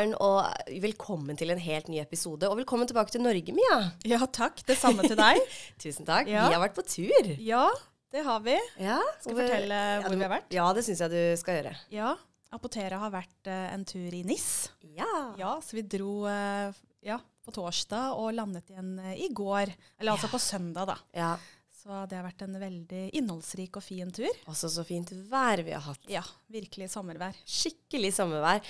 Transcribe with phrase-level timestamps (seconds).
[0.00, 2.48] Maren, og velkommen til en helt ny episode.
[2.48, 3.74] Og velkommen tilbake til Norge, Mia.
[4.08, 4.62] Ja, takk.
[4.64, 5.36] Det samme til deg.
[5.82, 6.30] Tusen takk.
[6.30, 6.46] Ja.
[6.48, 7.28] Vi har vært på tur.
[7.36, 7.66] ja,
[8.08, 8.54] det har vi.
[8.80, 10.56] Ja, Skal vi fortelle ja, hvor du- vi har vært?
[10.56, 11.74] Ja, det syns jeg du skal gjøre.
[11.92, 12.14] Ja,
[12.56, 14.48] Apotera har vært uh, en tur i NIS.
[14.96, 15.10] Ja.
[15.38, 16.72] Ja, så vi dro uh,
[17.04, 19.74] ja, på torsdag og landet igjen uh, i går.
[20.00, 20.96] Eller altså på søndag, da.
[21.12, 21.34] ja.
[21.80, 24.28] Så det har vært en veldig innholdsrik og fin tur.
[24.52, 26.02] Også så fint vær vi har hatt.
[26.12, 26.20] Ja,
[26.52, 27.38] virkelig sommervær.
[27.48, 28.60] Skikkelig sommervær.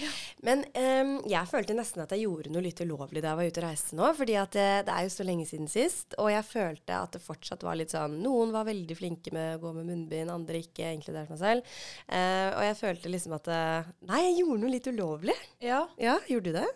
[0.46, 3.62] Men um, jeg følte nesten at jeg gjorde noe litt ulovlig da jeg var ute
[3.62, 4.10] og reiste nå.
[4.15, 6.15] fordi det, det er jo så lenge siden sist.
[6.23, 9.62] Og jeg følte at det fortsatt var litt sånn Noen var veldig flinke med å
[9.65, 11.74] gå med munnbind, andre ikke, inkludert meg selv.
[12.06, 15.37] Uh, og jeg følte liksom at eh, Nei, jeg gjorde noe litt ulovlig.
[15.65, 16.68] Ja, Ja, gjorde du det?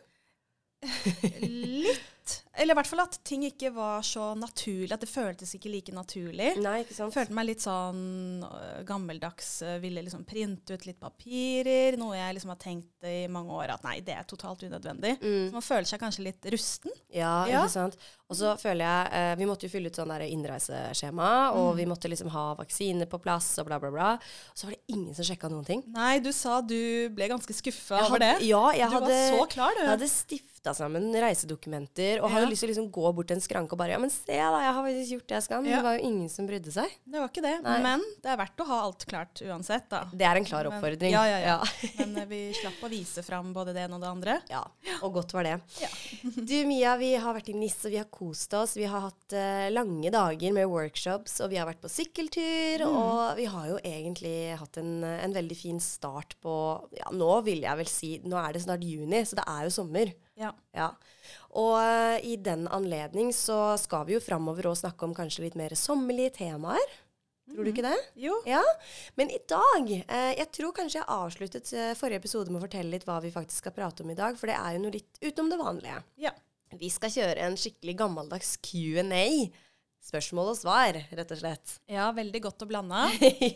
[1.46, 2.10] litt.
[2.56, 4.92] Eller i hvert fall at ting ikke var så naturlig.
[4.94, 6.52] At det føltes ikke like naturlig.
[6.62, 7.14] Nei, ikke sant?
[7.14, 9.48] følte meg litt sånn øh, gammeldags.
[9.66, 11.98] øh, Ville liksom printe ut litt papirer.
[12.00, 15.16] Noe jeg liksom har tenkt i mange år at nei, det er totalt unødvendig.
[15.20, 15.48] Mm.
[15.50, 16.94] Så man føler seg kanskje litt rusten.
[17.12, 17.64] Ja, Ja.
[17.64, 17.98] ikke sant.
[18.30, 22.08] Og så føler jeg eh, Vi måtte jo fylle ut sånn innreiseskjema, og vi måtte
[22.08, 24.12] liksom ha vaksiner på plass og bla, bla, bla.
[24.16, 25.82] Og så var det ingen som sjekka noen ting.
[25.92, 28.32] Nei, du sa du ble ganske skuffa over det.
[28.48, 29.82] Ja, jeg du hadde, var så klar, du.
[29.84, 32.50] jeg hadde stifta sammen reisedokumenter og hadde Ja.
[32.50, 34.60] lyst til å liksom gå bort til en skranke og bare Ja, men se da,
[34.60, 35.62] jeg har faktisk gjort det jeg skal.
[35.62, 35.76] Men Ja.
[35.76, 36.90] det var jo ingen som brydde seg.
[37.06, 37.62] Det var ikke det.
[37.62, 37.82] Nei.
[37.82, 40.04] Men det er verdt å ha alt klart uansett, da.
[40.12, 41.10] Det er en klar Men- oppfordring.
[41.12, 41.64] Ja, ja, ja.
[41.98, 44.42] Men øh, vi slapp å vise fram både det ene og det andre.
[44.50, 44.64] Ja,
[45.02, 45.60] og godt var det.
[45.80, 45.88] Ja.
[46.44, 48.74] Du Mia, vi har vært i NIS, og vi har kost oss.
[48.76, 52.84] Vi har hatt uh, lange dager med workshops, og vi har vært på sykkeltur.
[52.84, 52.96] Mm.
[52.96, 56.54] Og vi har jo egentlig hatt en, en veldig fin start på
[56.96, 59.70] Ja, nå vil jeg vel si Nå er det snart juni, så det er jo
[59.70, 60.12] sommer.
[60.36, 60.52] Ja.
[60.74, 60.90] Ja.
[61.54, 65.58] Og eh, i den anledning så skal vi jo framover og snakke om kanskje litt
[65.58, 66.94] mer sommerlige temaer.
[67.44, 67.96] Tror du ikke det?
[68.16, 68.38] Jo.
[68.48, 68.62] Ja,
[69.20, 72.94] men i dag eh, Jeg tror kanskje jeg avsluttet eh, forrige episode med å fortelle
[72.94, 75.20] litt hva vi faktisk skal prate om i dag, for det er jo noe litt
[75.20, 76.00] utenom det vanlige.
[76.24, 76.32] Ja.
[76.74, 79.26] Vi skal kjøre en skikkelig gammeldags Q&A.
[80.04, 81.70] Spørsmål og svar, rett og slett.
[81.96, 83.06] ja, veldig godt og blanda.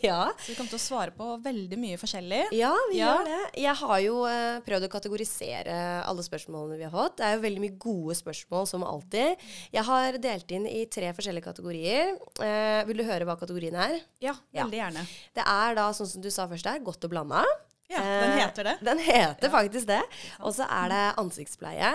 [0.01, 0.31] ja.
[0.33, 2.39] Så vi kommer til å svare på veldig mye forskjellig.
[2.57, 3.11] ja, vi Ja.
[3.13, 3.37] gjør det.
[3.61, 5.75] Jeg har jo uh, prøvd å kategorisere
[6.09, 7.19] alle spørsmålene vi har fått.
[7.19, 9.45] Det er jo veldig mye gode spørsmål, som alltid.
[9.77, 12.15] Jeg har delt inn i tre forskjellige kategorier.
[12.41, 13.99] Uh, vil du høre hva kategorien er?
[14.25, 14.63] Ja, Ja.
[14.65, 15.05] veldig gjerne.
[15.37, 17.45] Det er da, sånn som du sa først der, godt og blanda.
[17.89, 18.75] Ja, den Eh, heter det.
[18.85, 19.53] Den heter Ja.
[19.53, 20.01] faktisk det.
[20.41, 21.93] Og så er det ansiktspleie.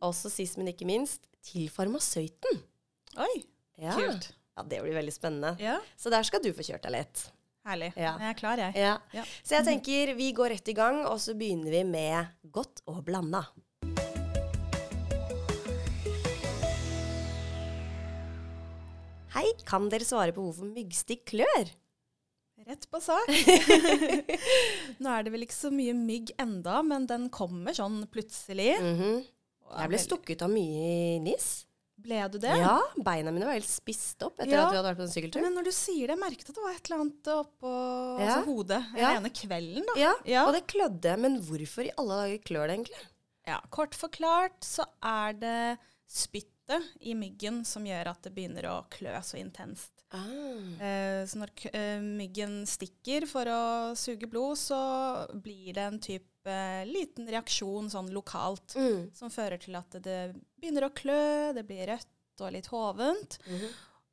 [0.00, 2.60] Og så sist, men ikke minst, til farmasøyten.
[3.20, 3.44] Oi,
[3.80, 3.96] Ja.
[3.96, 4.30] kult.
[4.56, 5.54] ja, det blir veldig spennende.
[5.60, 7.30] Ja, Så der skal du få kjørt deg litt.
[7.64, 7.92] herlig.
[7.96, 8.14] Ja.
[8.20, 8.76] Jeg er klar, jeg.
[8.76, 8.98] Ja.
[9.16, 9.24] Ja.
[9.42, 13.04] Så jeg tenker vi går rett i gang, og så begynner vi med godt og
[13.04, 13.44] blanda.
[19.30, 21.70] Hei, kan dere svare på hvorfor myggstikk klør?
[22.66, 23.30] Rett på sak.
[25.00, 28.74] Nå er det vel ikke så mye mygg enda, men den kommer sånn plutselig.
[28.82, 29.20] Mm -hmm.
[29.78, 31.69] Jeg ble stukket av mye i NIS.
[32.02, 32.54] Ble du det?
[32.58, 34.66] Ja, beina mine var helt spist opp etter Ja.
[34.66, 35.42] at vi hadde vært på en sykkeltur.
[35.42, 37.72] Men når du sier det, jeg merket at det var et eller annet oppå
[38.20, 38.26] Ja.
[38.26, 39.10] altså, hodet den Ja.
[39.18, 39.86] ene kvelden.
[39.86, 39.92] da.
[40.00, 40.46] Ja, Ja.
[40.46, 41.18] og det klødde.
[41.18, 43.06] Men hvorfor i alle dager klør det egentlig?
[43.46, 45.78] Ja, Kort forklart så er det
[46.08, 49.90] spyttet i myggen som gjør at det begynner å klø så intenst.
[50.12, 50.26] Ah.
[50.82, 53.60] Eh, så når eh, myggen stikker for å
[53.98, 59.10] suge blod, så blir det en type eh, liten reaksjon sånn lokalt Mm.
[59.14, 61.20] som fører til at det begynner å klø,
[61.56, 63.38] det blir rødt og litt hovent.
[63.46, 63.70] Mhm.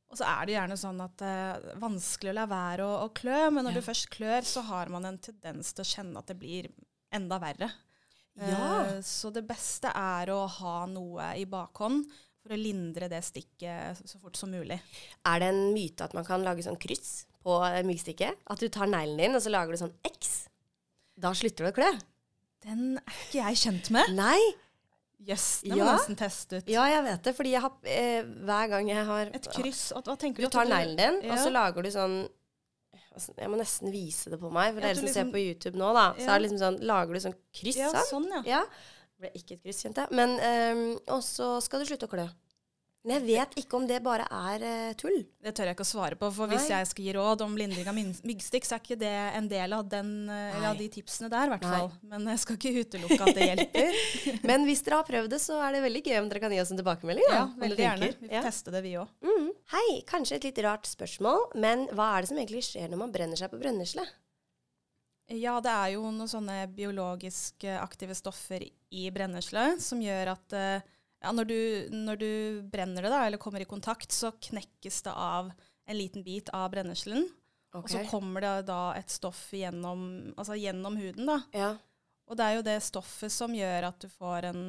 [0.08, 3.10] Og så er det gjerne sånn at det er vanskelig å la være å, å
[3.12, 3.80] klø, men når Ja.
[3.82, 6.70] du først klør, så har man en tendens til å kjenne at det blir
[7.12, 7.68] enda verre.
[8.40, 8.86] Ja.
[8.86, 12.06] Eh, så det beste er å ha noe i bakhånd
[12.42, 14.80] for å lindre det stikket så fort som mulig.
[15.26, 18.46] Er det en myte at man kan lage sånn kryss på eh, myggstikket?
[18.48, 20.48] At du tar neglen din, og så lager du sånn X?
[21.20, 21.92] Da slutter du å klø?
[22.64, 24.14] Den er ikke jeg kjent med.
[24.16, 24.40] Nei.
[25.20, 25.36] Det
[25.72, 25.84] må Ja.
[25.84, 26.68] må nesten teste ut.
[26.70, 29.92] Ja, jeg vet det, fordi jeg har eh, hver gang jeg har Et kryss.
[29.94, 32.30] Hva tenker Du Du tar neglen din, og så lager du sånn
[33.14, 35.42] altså, Jeg må nesten vise det på meg, for Ja, dere som liksom- ser på
[35.42, 36.14] YouTube nå, da.
[36.14, 38.06] Så er det liksom sånn Lager du sånn kryss, Ja, sånn?
[38.12, 38.42] sånn, ja.
[38.46, 38.64] Ja.
[39.18, 40.12] Det ble ikke et kryss, kjente jeg.
[40.12, 42.30] Men ehm, Og så skal du slutte å klø.
[43.06, 45.20] Men jeg vet ikke om det bare er uh, tull.
[45.44, 46.80] Det tør jeg ikke å svare på, for hvis Nei.
[46.82, 49.86] jeg skal gi råd om lindring av myggstikk, så er ikke det en del av,
[49.92, 51.88] den, uh, av de tipsene der, i hvert fall.
[52.12, 54.02] Men jeg skal ikke utelukke at det hjelper.
[54.50, 56.60] Men hvis dere har prøvd det, så er det veldig gøy om dere kan gi
[56.66, 57.30] oss en tilbakemelding.
[57.30, 58.12] Da, ja, veldig gjerne.
[58.26, 58.44] Vi Ja.
[58.50, 59.14] teste det, vi òg.
[59.24, 59.48] Mm.
[59.78, 63.14] Hei, kanskje et litt rart spørsmål, men hva er det som egentlig skjer når man
[63.16, 64.04] brenner seg på brennesle?
[65.32, 70.56] Ja, det er jo noen sånne biologisk eh, aktive stoffer i brennesle som gjør at
[70.56, 70.86] eh,
[71.24, 71.60] ja, når, du,
[71.98, 72.30] når du
[72.72, 75.52] brenner det, da, eller kommer i kontakt, så knekkes det av
[75.88, 77.26] en liten bit av brenneslen.
[77.78, 81.40] Og så kommer det da et stoff gjennom, altså gjennom huden, da.
[81.54, 81.72] Ja.
[82.28, 84.62] Og det er jo det stoffet som gjør at du får en,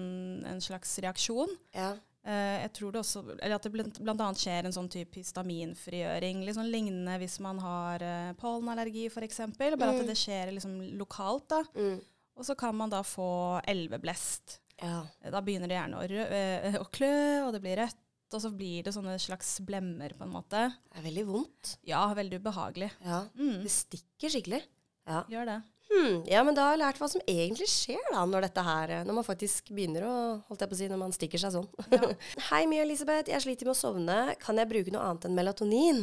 [0.46, 1.50] en slags reaksjon.
[1.74, 1.94] Ja.
[2.28, 5.16] Eh, jeg tror det også, eller at det blant, blant annet skjer en sånn type
[5.18, 6.42] histaminfrigjøring.
[6.54, 9.40] Sånn lignende hvis man har eh, pollenallergi f.eks.
[9.58, 10.06] Bare at Mm.
[10.06, 11.48] det skjer liksom lokalt.
[11.48, 11.62] da.
[11.74, 12.00] Mm.
[12.38, 14.60] Og så kan man da få elveblest.
[14.82, 14.98] Ja.
[15.32, 17.14] Da begynner det gjerne å, rø eh, å klø,
[17.46, 18.04] og det blir rødt.
[18.28, 20.66] Og så blir det sånne slags blemmer, på en måte.
[20.92, 21.70] Det er veldig vondt.
[21.88, 22.90] Ja, veldig ubehagelig.
[23.00, 23.22] Ja.
[23.38, 24.60] Mm, Det stikker skikkelig.
[25.08, 25.22] Ja.
[25.32, 25.58] gjør det.
[25.88, 26.18] Hmm.
[26.28, 29.16] ja, men da har jeg lært hva som egentlig skjer da, når dette her, når
[29.16, 30.16] man faktisk begynner å,
[30.50, 31.68] holdt jeg på å si, når man stikker seg sånn.
[31.94, 32.10] Ja.
[32.50, 34.18] Hei Mia Elisabeth, jeg sliter med å sovne.
[34.42, 36.02] Kan jeg bruke noe annet enn melatonin?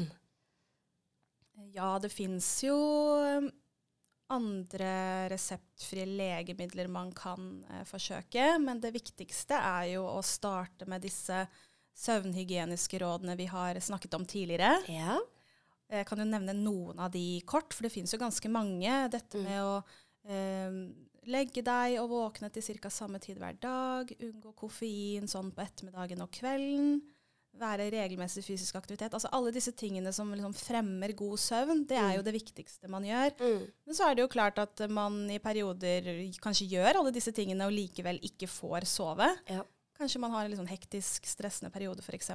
[1.75, 2.75] Ja, det fins jo
[4.33, 11.05] andre reseptfrie legemidler man kan eh, forsøke, men det viktigste er jo å starte med
[11.05, 11.45] disse
[11.95, 14.73] søvnhygieniske rådene vi har snakket om tidligere.
[14.91, 15.19] Ja.
[15.91, 18.95] Jeg kan jo nevne noen av de kort, for det finnes jo ganske mange.
[19.13, 19.75] Dette med å
[20.25, 20.79] eh,
[21.29, 22.89] legge deg og våkne til ca.
[22.89, 26.97] samme tid hver dag, unngå koffein sånn på ettermiddagen og kvelden,
[27.59, 29.13] være regelmessig fysisk aktivitet.
[29.15, 33.05] Altså alle disse tingene som liksom fremmer god søvn, det er jo det viktigste man
[33.07, 33.31] gjør.
[33.39, 33.63] Mm.
[33.85, 36.09] Men så er det jo klart at man i perioder
[36.43, 39.29] kanskje gjør alle disse tingene og likevel ikke får sove.
[39.47, 39.63] Ja.
[39.95, 42.33] Kanskje man har en sånn hektisk, stressende periode f.eks.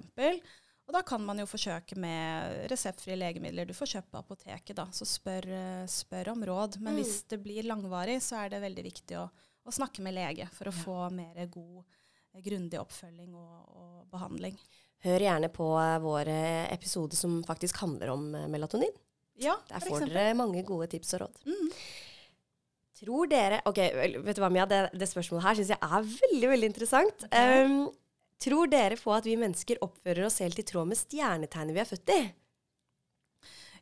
[0.90, 4.74] Og da kan man jo forsøke med reseptfrie legemidler du får kjøpt på apoteket.
[4.74, 5.44] da, Så spør,
[5.86, 6.80] spør om råd.
[6.80, 7.02] Men Mm.
[7.02, 9.28] hvis det blir langvarig, så er det veldig viktig å,
[9.66, 11.84] å snakke med lege for å få mer god,
[12.42, 14.56] grundig oppfølging og, og behandling.
[15.06, 18.92] Hør gjerne på eh, vår eh, episode som faktisk handler om eh, melatonin.
[19.40, 21.38] Ja, Der får dere mange gode tips og råd.
[21.48, 21.70] Mm.
[23.00, 24.66] Tror dere Ok, vet du hva, Mia?
[24.68, 27.24] Det, det spørsmålet her syns jeg er veldig, veldig interessant.
[27.30, 27.62] Okay.
[27.64, 27.86] Um,
[28.44, 31.88] tror dere på at vi mennesker oppfører oss helt i tråd med stjernetegnet vi er
[31.88, 32.20] født i?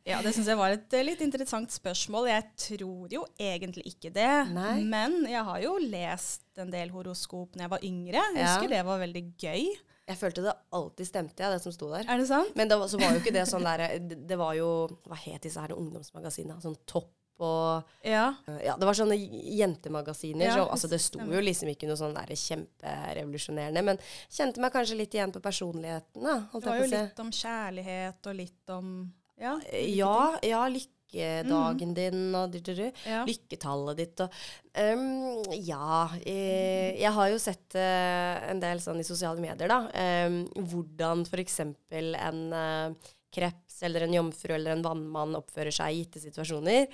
[0.07, 2.29] Ja, det syns jeg var et litt interessant spørsmål.
[2.31, 4.29] Jeg tror jo egentlig ikke det.
[4.55, 4.77] Nei.
[4.87, 8.23] Men jeg har jo lest en del horoskop når jeg var yngre.
[8.31, 8.47] Jeg Ja.
[8.55, 9.67] husker det var veldig gøy.
[10.09, 12.07] Jeg følte det alltid stemte, ja, det som sto der.
[12.09, 12.55] Er det sant?
[12.57, 14.69] Men det var, så var jo ikke det sånn der Det det var jo
[15.05, 16.57] Hva het disse her ungdomsmagasinene?
[16.63, 18.33] Sånn Topp og Ja.
[18.65, 20.49] Ja, det var sånne jentemagasiner.
[20.49, 23.83] Ja, så, altså, det sto jo liksom ikke noe sånn der kjemperevolusjonerende.
[23.85, 26.35] Men kjente meg kanskje litt igjen på personligheten, da.
[26.51, 28.91] Det var jeg jo litt om kjærlighet og litt om
[29.39, 29.53] Ja.
[29.71, 30.65] ja, Ja, ja,
[31.09, 32.91] lykkedagen din og du, du, du.
[33.05, 33.23] ja.
[33.27, 34.33] Lykketallet ditt og
[34.77, 36.09] um, Ja.
[36.23, 39.85] Jeg, jeg har jo sett uh, en del sånn i sosiale medier, da.
[40.27, 41.59] Um, hvordan f.eks.
[41.63, 46.87] en uh, kreps eller en jomfru eller en vannmann oppfører seg i gitte situasjoner.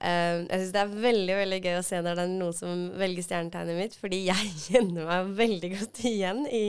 [0.00, 2.86] Um, jeg syns det er veldig veldig gøy å se når det er noen som
[3.00, 6.64] velger stjernetegnet mitt, fordi jeg kjenner meg veldig godt igjen i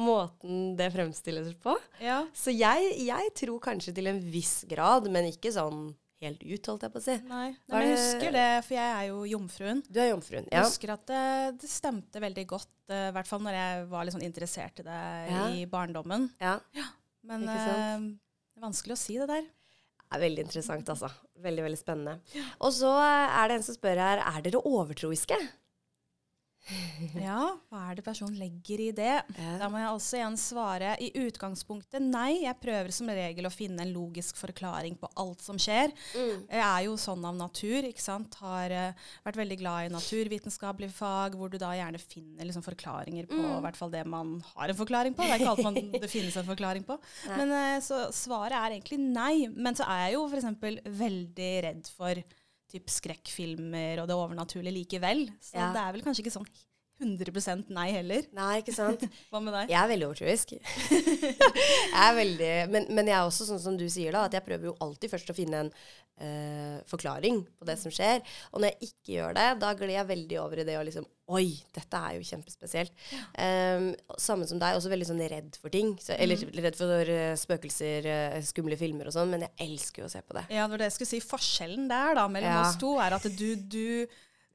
[0.00, 1.76] måten det fremstilles på.
[2.02, 2.22] ja.
[2.34, 6.82] Så jeg, jeg tror kanskje til en viss grad, men ikke sånn helt ut, holdt
[6.86, 7.14] jeg på å si.
[7.28, 7.46] Nei.
[7.50, 9.82] Nei, men jeg husker det, for jeg er jo jomfruen.
[9.88, 10.48] Du er jomfruen.
[10.50, 10.58] ja.
[10.60, 11.22] Jeg husker at det,
[11.62, 14.86] det stemte veldig godt, i i hvert fall når jeg var litt sånn interessert i
[14.88, 14.98] det
[15.30, 15.44] Ja.
[15.54, 16.30] i barndommen.
[16.40, 16.58] ja.
[17.22, 19.42] Men Ikke eh, det er vanskelig å si det der.
[20.10, 21.10] Det er veldig interessant, altså.
[21.38, 22.18] Veldig, veldig spennende.
[22.60, 25.36] Og så eh, er det en som spør her, er dere overtroiske?
[27.20, 27.40] Ja,
[27.70, 29.14] hva er det personen legger i det?
[29.60, 32.42] Da må jeg også igjen svare i utgangspunktet nei.
[32.44, 35.92] Jeg prøver som regel å finne en logisk forklaring på alt som skjer.
[36.14, 36.44] Mm.
[36.50, 38.36] Jeg er jo sånn av natur, ikke sant.
[38.42, 43.28] Har uh, vært veldig glad i naturvitenskapelige fag, hvor du da gjerne finner liksom forklaringer
[43.30, 43.62] på Mm.
[43.64, 45.24] hvert fall det man har en forklaring på.
[45.26, 46.98] Det er ikke alt man, det finnes en forklaring på.
[47.28, 47.38] Nei.
[47.40, 49.48] Men uh, så svaret er egentlig nei.
[49.50, 50.90] Men så er jeg jo f.eks.
[51.00, 52.20] veldig redd for
[52.70, 55.26] typ skrekkfilmer og det overnaturlige likevel.
[55.42, 55.72] Så Ja.
[55.74, 56.48] det er vel kanskje ikke sånn
[57.00, 58.26] 100% nei heller.
[58.36, 59.06] Nei, ikke sant?
[59.32, 59.72] Hva med deg?
[59.72, 60.54] Jeg er veldig overtroisk.
[61.94, 64.46] jeg er veldig, men, men jeg er også sånn som du sier, da, at jeg
[64.46, 65.72] prøver jo alltid først å finne en
[66.20, 68.20] eh, forklaring på det som skjer.
[68.52, 71.08] Og når jeg ikke gjør det, da glir jeg veldig over i det å liksom
[71.30, 72.90] Oi, dette er jo kjempespesielt.
[73.38, 75.92] Um, samme som deg, også veldig sånn redd for ting.
[76.02, 80.08] Så, eller redd for uh, spøkelser, uh, skumle filmer og sånn, men jeg elsker jo
[80.08, 80.42] å se på det.
[80.50, 81.20] Ja, det var det jeg skulle si.
[81.22, 82.64] Forskjellen der da, mellom Ja.
[82.64, 83.86] oss to er at du, du,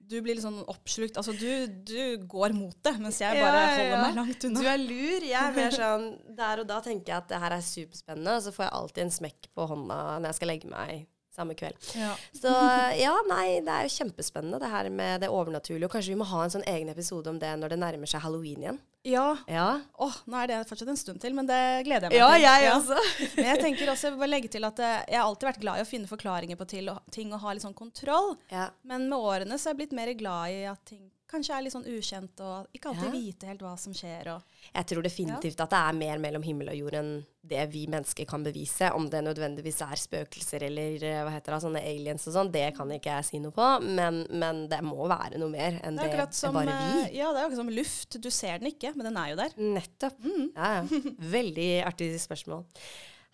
[0.10, 1.18] du blir litt sånn oppslukt.
[1.20, 4.62] Altså, du, du går mot det, mens jeg Ja, bare ja, holder meg langt unna.
[4.62, 5.26] Du er lur.
[5.26, 6.08] Jeg er mer sånn
[6.38, 9.04] Der og da tenker jeg at det her er superspennende, og så får jeg alltid
[9.06, 11.80] en smekk på hånda når jeg skal legge meg samme kveld.
[12.00, 12.14] Ja.
[12.36, 12.52] Så
[12.96, 15.90] ja, nei, det er jo kjempespennende det her med det overnaturlige.
[15.90, 18.24] Og kanskje vi må ha en sånn egen episode om det når det nærmer seg
[18.24, 18.80] halloween igjen.
[19.06, 19.26] Ja.
[19.52, 19.68] Ja,
[20.02, 22.44] Åh, nå er det fortsatt en stund til, men det gleder jeg meg til.
[22.44, 23.00] Ja, jeg også.
[23.38, 25.62] Men jeg tenker også, jeg vil bare legge til at eh, jeg har alltid vært
[25.62, 28.34] glad i å finne forklaringer på ting og ha litt sånn kontroll.
[28.52, 28.70] Ja.
[28.88, 31.74] Men med årene så er jeg blitt mer glad i at ting kanskje er litt
[31.74, 33.12] sånn ukjent og ikke alltid Ja.
[33.16, 34.28] vite helt hva som skjer.
[34.36, 34.42] Og,
[34.76, 38.26] Jeg tror definitivt at det er mer mellom himmel og jord enn det vi mennesker
[38.28, 38.92] kan bevise.
[38.96, 42.76] Om det nødvendigvis er spøkelser eller eh, hva heter det, sånne aliens og sånn, det
[42.78, 43.68] kan ikke jeg si noe på.
[43.86, 47.02] Men, men det må være noe mer enn det det, som, bare vi.
[47.10, 48.20] eh, ja, det er akkurat som luft.
[48.22, 49.58] Du ser den ikke, men den er jo der.
[49.58, 50.18] Nettopp.
[50.24, 50.48] Mm.
[50.56, 51.02] Ja, ja.
[51.36, 52.66] Veldig artig spørsmål.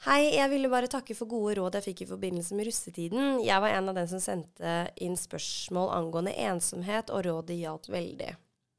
[0.02, 3.36] Hei, jeg ville bare takke for gode råd jeg fikk i forbindelse med russetiden.
[3.46, 4.72] Jeg var en av dem som sendte
[5.06, 8.32] inn spørsmål angående ensomhet, og rådet hjalp veldig.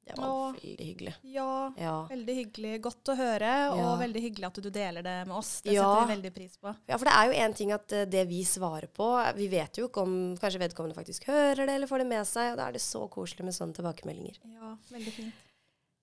[0.03, 0.57] Det var Åh.
[0.57, 1.13] veldig hyggelig.
[1.31, 2.09] Ja, Ja.
[2.11, 2.81] veldig hyggelig.
[2.83, 3.71] Godt å høre, Ja.
[3.71, 5.61] og veldig hyggelig at du deler det med oss.
[5.61, 5.85] Det Ja.
[5.95, 6.77] setter vi veldig pris på.
[6.89, 9.75] ja, for det er jo én ting at eh, det vi svarer på Vi vet
[9.79, 12.67] jo ikke om kanskje vedkommende faktisk hører det eller får det med seg, og da
[12.67, 14.39] er det så koselig med sånne tilbakemeldinger.
[14.45, 15.33] Ja, veldig fint.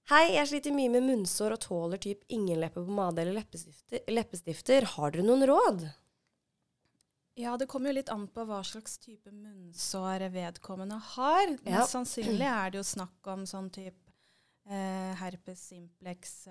[0.10, 4.00] Hei, jeg sliter mye med munnsår og tåler typ ingen leppepomade eller leppestifter.
[4.10, 4.82] leppestifter.
[4.96, 5.84] Har dere noen råd?
[7.40, 11.46] Ja, det kommer jo litt an på hva slags type munnsår vedkommende har.
[11.62, 11.78] Ja.
[11.78, 13.96] Mest sannsynlig er det jo snakk om sånn type
[14.70, 16.50] eh, herpes simplex-sår.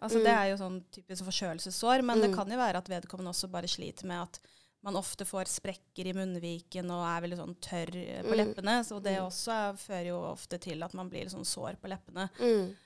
[0.00, 0.24] altså Mm.
[0.24, 2.36] Det er jo sånn typisk forkjølelsessår, men det Mm.
[2.36, 4.40] kan jo være at vedkommende også bare sliter med at
[4.82, 7.90] man ofte får sprekker i munnviken og er veldig sånn tørr
[8.24, 8.36] på Mm.
[8.40, 8.78] leppene.
[8.84, 9.26] Så det Mm.
[9.26, 12.30] også er, fører jo ofte til at man blir sånn sår på leppene.
[12.40, 12.76] Mm.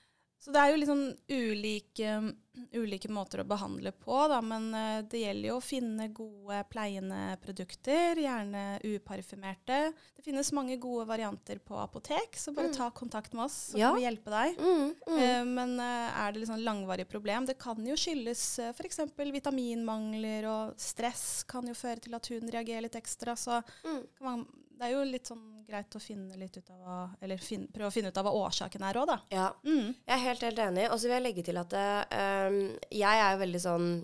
[0.44, 2.34] Så det er jo sånn ulike,
[2.76, 4.42] ulike måter å behandle på, da.
[4.44, 9.78] Men eh, det gjelder jo å finne gode pleiende produkter, gjerne uparfymerte.
[10.18, 12.76] Det finnes mange gode varianter på apotek, så bare Mm.
[12.76, 13.88] ta kontakt med oss, så Ja.
[13.92, 14.58] kan vi hjelpe deg.
[14.60, 14.94] Mm.
[15.08, 15.18] Mm.
[15.18, 17.46] Eh, men eh, er det sånn langvarig problem?
[17.46, 19.00] Det kan jo skyldes f.eks.
[19.16, 23.32] vitaminmangler, og stress kan jo føre til at huden reagerer litt ekstra.
[23.34, 24.06] Så Mm.
[24.18, 24.46] kan man,
[24.78, 27.90] det er jo litt sånn greit å finne litt ut av hva, eller finne, prøve
[27.90, 29.18] å finne ut av hva årsaken er òg, da.
[29.32, 29.46] Ja.
[29.64, 29.94] Mm.
[29.94, 30.88] Jeg er helt, helt enig.
[30.90, 32.58] Og så vil jeg legge til at um,
[32.90, 33.94] jeg er jo veldig sånn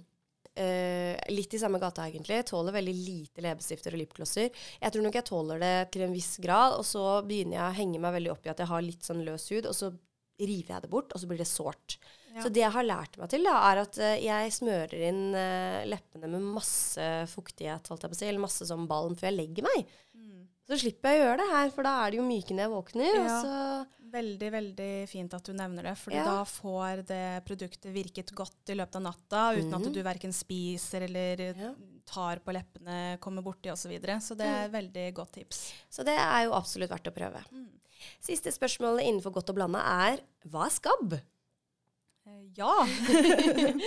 [0.60, 2.40] Uh, litt i samme gata, egentlig.
[2.44, 4.50] Tåler veldig lite leppestifter og lipglosser.
[4.82, 7.76] Jeg tror nok jeg tåler det til en viss grad, og så begynner jeg å
[7.78, 9.92] henge meg veldig opp i at jeg har litt sånn løs hud, og så
[10.42, 11.96] river jeg det bort, og så blir det sårt.
[12.34, 12.42] Ja.
[12.42, 16.34] Så det jeg har lært meg til, da, er at jeg smører inn uh, leppene
[16.34, 19.70] med masse fuktighet, holdt jeg på å si, eller masse sånn balm før jeg legger
[19.70, 19.96] meg.
[20.18, 20.39] Mm.
[20.70, 22.70] Så slipper jeg å gjøre det her, for da er det jo myke når jeg
[22.76, 23.14] våkner.
[23.24, 23.38] Ja.
[23.42, 26.24] så Veldig, veldig fint at du nevner det, fordi Ja.
[26.26, 29.86] da får det produktet virket godt i løpet av natta, uten Mhm.
[29.86, 31.74] at du verken spiser eller Ja.
[32.06, 33.86] tar på leppene, kommer borti osv.
[33.86, 34.16] Så, videre.
[34.20, 35.72] så det er et veldig godt tips.
[35.88, 37.44] Så det er jo absolutt verdt å prøve.
[37.52, 37.68] Mm.
[38.20, 41.12] Siste spørsmålet innenfor godt og blanda er hva er skabb?
[42.26, 42.84] Eh, Ja.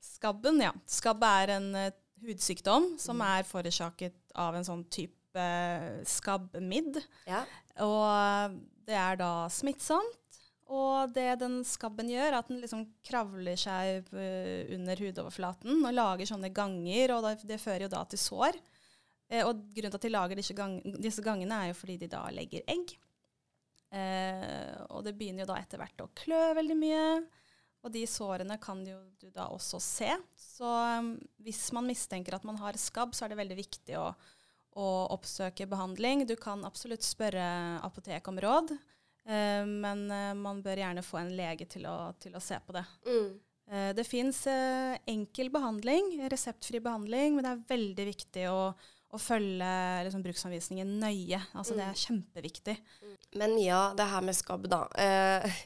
[0.00, 0.72] Skabben, ja.
[0.86, 1.90] Skabb er en uh,
[2.24, 3.26] hudsykdom som Mm.
[3.38, 7.00] er forårsaket av en sånn type uh, skabbmidd.
[7.28, 7.44] Ja.
[7.84, 10.20] Og det er da smittsomt.
[10.72, 15.92] Og det den skabben gjør, er at den liksom kravler seg eh, under hudoverflaten og
[15.92, 18.56] lager sånne ganger, og det, det fører jo da til sår.
[19.28, 22.08] Eh, og grunnen til at de lager disse, gang, disse gangene, er jo fordi de
[22.16, 22.94] da legger egg.
[23.94, 27.04] Eh, og det begynner jo da etter hvert å klø veldig mye.
[27.84, 30.08] Og de sårene kan jo du da også se.
[30.40, 31.12] Så um,
[31.44, 34.06] hvis man mistenker at man har skabb, så er det veldig viktig å,
[34.74, 36.26] å oppsøke behandling.
[36.26, 37.46] Du kan absolutt spørre
[37.86, 38.74] apotek om råd,
[39.28, 42.74] eh, men eh, man bør gjerne få en lege til å, til å se på
[42.76, 42.84] det.
[43.06, 43.28] Mm.
[43.70, 49.20] Eh, det fins eh, enkel behandling, reseptfri behandling, men det er veldig viktig å, å
[49.22, 49.72] følge
[50.08, 51.40] liksom, bruksanvisningen nøye.
[51.54, 52.76] Altså, Det er kjempeviktig.
[53.40, 54.84] Men ja, det her med skabb, da.
[55.00, 55.64] Eh,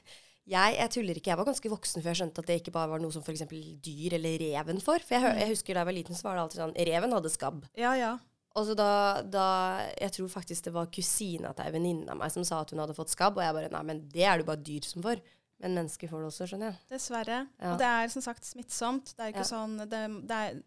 [0.49, 1.33] jeg, jeg tuller ikke.
[1.33, 3.45] Jeg var ganske voksen før jeg skjønte at det ikke bare var noe som f.eks.
[3.85, 5.05] dyr eller reven får.
[5.05, 7.33] For jeg, jeg husker da jeg var liten, så var det alltid sånn Reven hadde
[7.35, 7.67] skabb.
[7.77, 8.15] Ja, ja.
[8.59, 8.89] Og så da,
[9.23, 9.45] da
[9.95, 12.81] Jeg tror faktisk det var kusina til ei venninne av meg som sa at hun
[12.83, 15.23] hadde fått skabb, og jeg bare Nei, men det er det bare dyr som får.
[15.63, 16.79] Men mennesker får det også, skjønner jeg.
[16.93, 17.39] Dessverre.
[17.59, 17.73] Ja.
[17.73, 19.15] Og det er som sagt smittsomt.
[19.17, 19.49] Det er ikke Ja.
[19.49, 20.61] sånn det, det er,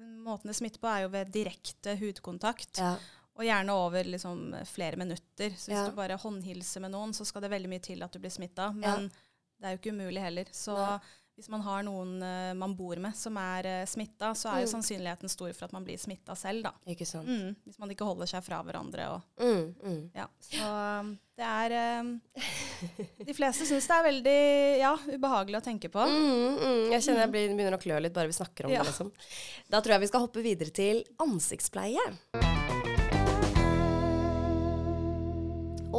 [0.00, 2.78] Måten det smitter på, er jo ved direkte hudkontakt.
[2.78, 2.94] Ja.
[3.36, 5.50] Og gjerne over liksom, flere minutter.
[5.58, 8.18] Så hvis du bare håndhilser med noen, så skal det veldig mye til at du
[8.22, 8.70] blir smitta.
[8.72, 10.48] Men det er jo ikke umulig heller.
[10.56, 10.98] Så Nei.
[11.40, 14.68] Hvis man har noen uh, man bor med som er uh, smitta, så er jo
[14.68, 14.74] Mm.
[14.76, 16.72] sannsynligheten stor for at man blir smitta selv, da.
[16.92, 17.26] Ikke sant.
[17.26, 19.08] Mm, hvis man ikke holder seg fra hverandre.
[19.16, 20.02] Og, Mm, mm.
[20.14, 20.26] ja.
[20.44, 20.68] Så
[21.00, 22.10] um, det er um,
[23.24, 24.38] De fleste syns det er veldig
[24.82, 26.04] ja, ubehagelig å tenke på.
[26.04, 26.92] Mm, mm.
[26.92, 28.84] Jeg kjenner jeg blir, begynner å klø litt bare vi snakker om Ja.
[28.84, 28.92] det.
[28.92, 29.10] liksom.
[29.72, 32.10] Da tror jeg vi skal hoppe videre til ansiktspleie.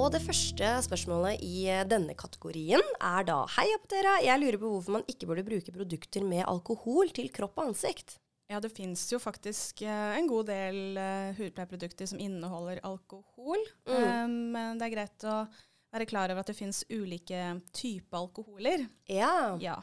[0.02, 4.16] Og det første spørsmålet i eh, denne kategorien er da Hei, Apotera.
[4.26, 8.16] Jeg lurer på hvorfor man ikke burde bruke produkter med alkohol til kropp og ansikt.
[8.50, 13.62] Ja, det fins jo faktisk eh, en god del uh, hudpleieprodukter som inneholder alkohol.
[13.86, 13.94] Mm.
[14.02, 14.26] Eh,
[14.58, 15.38] men det er greit å
[15.94, 18.88] være klar over at det fins ulike typer alkoholer.
[19.06, 19.54] Ja.
[19.62, 19.78] Ja.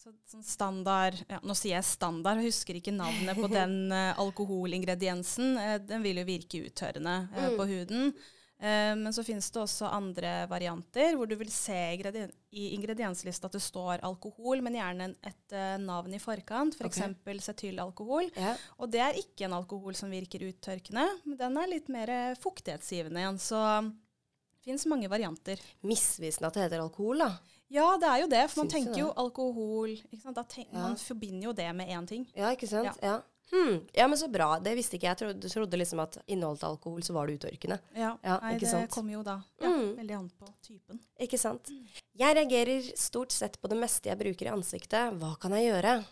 [0.00, 4.16] Så, sånn standard ja, Nå sier jeg standard, jeg husker ikke navnet på den uh,
[4.16, 5.58] alkoholingrediensen.
[5.60, 7.58] Uh, den vil jo virke uttørrende uh, Mm.
[7.60, 8.14] på huden.
[8.62, 13.56] Eh, men så finnes det også andre varianter hvor du vil se i ingredienslista at
[13.56, 17.00] det står alkohol, men gjerne et eh, navn i forkant, f.eks.
[17.02, 17.42] For okay.
[17.42, 18.30] cetylalkohol.
[18.38, 18.54] Ja.
[18.78, 22.38] Og det er ikke en alkohol som virker uttørkende, men den er litt mer eh,
[22.38, 23.42] fuktighetsgivende igjen.
[23.42, 25.58] Så det fins mange varianter.
[25.82, 27.32] Misvisende at det heter alkohol, da.
[27.72, 30.36] Ja, det er jo det, for man tenker jo alkohol ikke sant?
[30.36, 30.82] Da tenk, Ja.
[30.84, 32.26] Man forbinder jo det med én ting.
[32.36, 32.90] Ja, ikke sant?
[33.00, 33.12] Ja.
[33.14, 33.20] Ja.
[33.52, 33.82] Hmm.
[33.92, 34.58] ja, men så bra.
[34.64, 35.16] Det visste ikke jeg.
[35.16, 37.76] Jeg trodde, trodde liksom at inneholdt alkohol, så var det uttørkende.
[37.94, 38.90] Ja, Nei, ikke det sant?
[38.94, 39.90] kommer jo da ja, Mm.
[39.98, 41.00] veldig an på typen.
[41.20, 41.68] Ikke sant?
[42.16, 45.18] Jeg reagerer stort sett på det meste jeg bruker i ansiktet.
[45.20, 46.04] Hva kan jeg gjøre?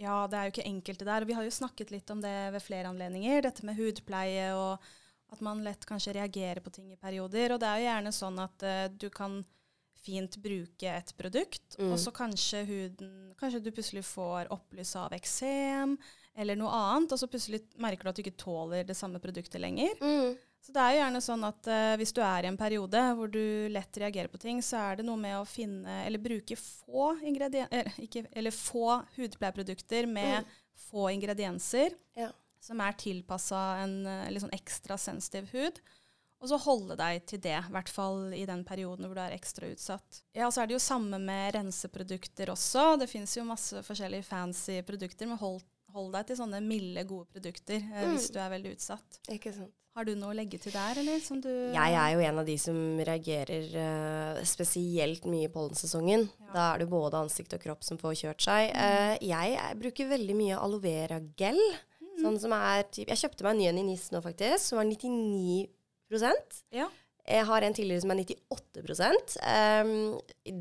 [0.00, 1.24] Ja, det er jo ikke enkelt det der.
[1.28, 3.42] Vi har jo snakket litt om det ved flere anledninger.
[3.44, 4.78] Dette med hudpleie og
[5.32, 7.52] at man lett kanskje reagerer på ting i perioder.
[7.52, 9.44] Og det er jo gjerne sånn at uh, du kan
[10.04, 11.92] fint bruke et produkt, Mm.
[11.92, 15.96] og så kanskje huden Kanskje du plutselig får opplyse av eksem
[16.36, 19.60] eller noe annet, og så plutselig merker du at du ikke tåler det samme produktet
[19.60, 19.94] lenger.
[20.00, 20.36] Mm.
[20.60, 23.30] Så det er jo gjerne sånn at uh, hvis du er i en periode hvor
[23.32, 23.40] du
[23.72, 27.88] lett reagerer på ting, så er det noe med å finne eller bruke få ingredienser,
[28.04, 30.44] ikke, eller få hudpleieprodukter med
[30.90, 32.28] få ingredienser Ja.
[32.60, 35.80] som er tilpassa en eh, litt sånn ekstra sensitiv hud.
[36.40, 39.34] Og så holde deg til det, i hvert fall i den perioden hvor du er
[39.36, 40.22] ekstra utsatt.
[40.32, 42.94] Ja, og så er det jo samme med renseprodukter også.
[43.00, 45.60] Det fins jo masse forskjellige fancy produkter, men hold,
[45.92, 48.14] hold deg til sånne milde, gode produkter eh, Mm.
[48.16, 49.20] hvis du er veldig utsatt.
[49.28, 49.74] Ikke sant?
[49.98, 51.18] Har du noe å legge til der, eller?
[51.20, 56.28] Som du Jeg er jo en av de som reagerer eh, spesielt mye i pollensesongen.
[56.46, 56.52] Ja.
[56.54, 58.70] Da er det både ansikt og kropp som får kjørt seg.
[58.70, 61.58] Eh, jeg jeg bruker veldig mye aloe vera gel.
[62.22, 64.78] Sånn som er typ, Jeg kjøpte meg en ny en i NIS nå, faktisk, som
[64.78, 65.68] var 99
[66.74, 66.88] Ja.
[67.30, 69.36] Jeg har en tidligere som er 98
[69.84, 69.92] um,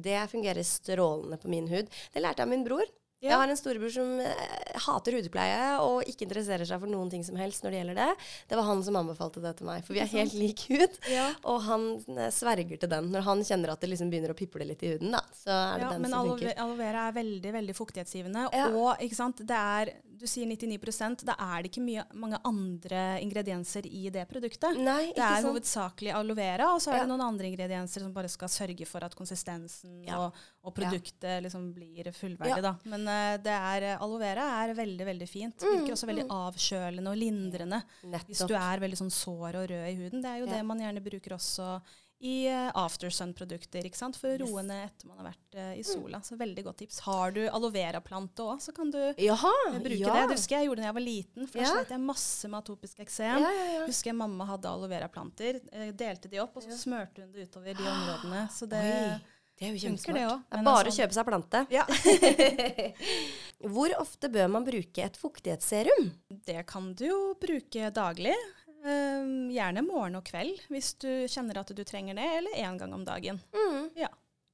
[0.04, 1.90] Det fungerer strålende på min hud.
[2.14, 2.86] Det lærte jeg av min bror.
[3.20, 3.34] Ja.
[3.34, 7.26] Jeg har en storebror som eh, hater hudpleie og ikke interesserer seg for noen ting
[7.28, 8.28] som helst når det gjelder det.
[8.48, 10.96] Det var han som anbefalte det til meg, for vi er helt lik hud.
[11.12, 11.26] Ja.
[11.52, 13.10] Og han eh, sverger til den.
[13.12, 15.82] Når han kjenner at det liksom begynner å piple litt i huden, da, så er
[15.82, 18.46] det Ja, den som aloe, Men aloe vera er veldig veldig fuktighetsgivende.
[18.72, 23.86] Og sant, det er, du sier 99% da er det ikke mye, mange andre ingredienser
[23.88, 24.78] i det produktet.
[24.78, 25.48] Nei, Det er sant?
[25.50, 27.04] hovedsakelig aloe vera, og så er Ja.
[27.06, 30.20] det noen andre ingredienser som bare skal sørge for at konsistensen Ja.
[30.28, 32.62] og, og produktet liksom blir fullverdig.
[32.62, 32.76] Da.
[32.86, 35.58] Men uh, det er, aloe vera er veldig veldig fint.
[35.64, 37.82] Mm, Virker også veldig avkjølende og lindrende
[38.28, 40.22] hvis du er veldig sånn sår og rød i huden.
[40.22, 40.58] Det er jo Ja.
[40.58, 41.82] det man gjerne bruker også
[42.22, 44.18] i uh, aftersun-produkter, ikke sant?
[44.20, 44.50] for å Mm.
[44.52, 46.20] roe ned etter man har vært eh, i sola.
[46.22, 47.00] Så veldig godt tips.
[47.06, 49.54] Har du aloe vera-plante òg, så kan du Jaha!
[49.70, 50.14] eh, bruke ja.
[50.18, 50.26] det.
[50.28, 51.72] Det husker jeg gjorde da jeg var liten, for da Ja.
[51.78, 53.40] slet jeg masse med atopisk eksem.
[53.40, 53.86] Ja, ja.
[53.88, 57.48] Husker jeg mamma hadde aloe vera-planter, eh, delte de opp, og så smørte hun det
[57.48, 58.44] utover de områdene.
[58.52, 59.22] Så det Oi,
[59.60, 60.16] det er jo kjempesmart.
[60.16, 60.44] det òg.
[60.52, 61.66] Det er bare å kjøpe seg plante.
[61.72, 61.86] Ja.
[63.74, 66.12] Hvor ofte bør man bruke et fuktighetsserum?
[66.48, 68.36] Det kan du jo bruke daglig.
[68.80, 72.94] Um, gjerne morgen og kveld hvis du kjenner at du trenger det, eller én gang
[72.96, 73.42] om dagen.
[73.56, 73.90] Mm.
[74.00, 74.10] Ja.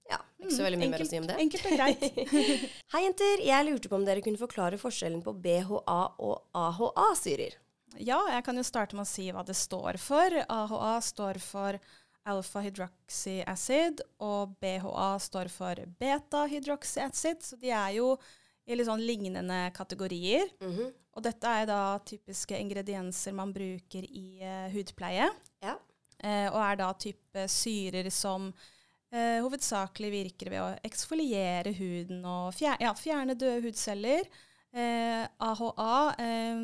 [0.05, 1.35] Ja, ikke så veldig mye mer å si om det.
[1.41, 2.03] Enkelt og greit.
[2.93, 7.55] Hei jenter, jeg lurte på om dere kunne forklare forskjellen på BHA og AHA-syrer.
[7.97, 10.35] Ja, jeg kan jo starte med å si hva det står for.
[10.45, 11.79] AHA står for
[12.25, 17.41] alpha hydroxy acid, og BHA står for beta hydroxy acid.
[17.45, 18.15] Så de er jo
[18.65, 20.49] i litt sånn lignende kategorier.
[20.61, 20.93] Mhm.
[21.15, 25.29] Og dette er da typiske ingredienser man bruker i eh, hudpleie.
[25.63, 25.77] Ja.
[26.19, 28.49] Eh, og er da type syrer som
[29.13, 34.27] eh, hovedsakelig virker ved å eksfoliere huden og fjerne, ja, fjerne døde hudceller.
[34.75, 36.63] Eh, AHA, eh,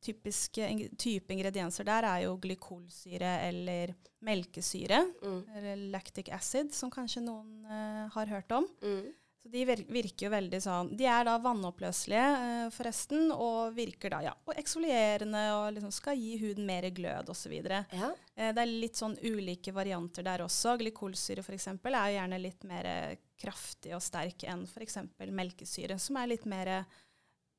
[0.00, 3.92] typiske ing type ingredienser der er jo glykolsyre eller
[4.24, 5.02] melkesyre.
[5.20, 5.42] Mm.
[5.56, 8.68] Eller lactic acid, som kanskje noen eh, har hørt om.
[8.80, 9.12] Mm.
[9.40, 14.20] Så de virker jo veldig sånn De er da vannoppløselige, eh, forresten, og virker da
[14.26, 17.54] ja, og eksfolierende og liksom skal gi huden mer glød osv.
[17.56, 18.10] Ja.
[18.36, 20.76] Eh, det er litt sånn ulike varianter der også.
[20.82, 21.70] Glykolsyre f.eks.
[21.72, 24.98] er jo gjerne litt mer eh, kraftig og sterk enn f.eks.
[25.32, 26.74] melkesyre, som er litt mer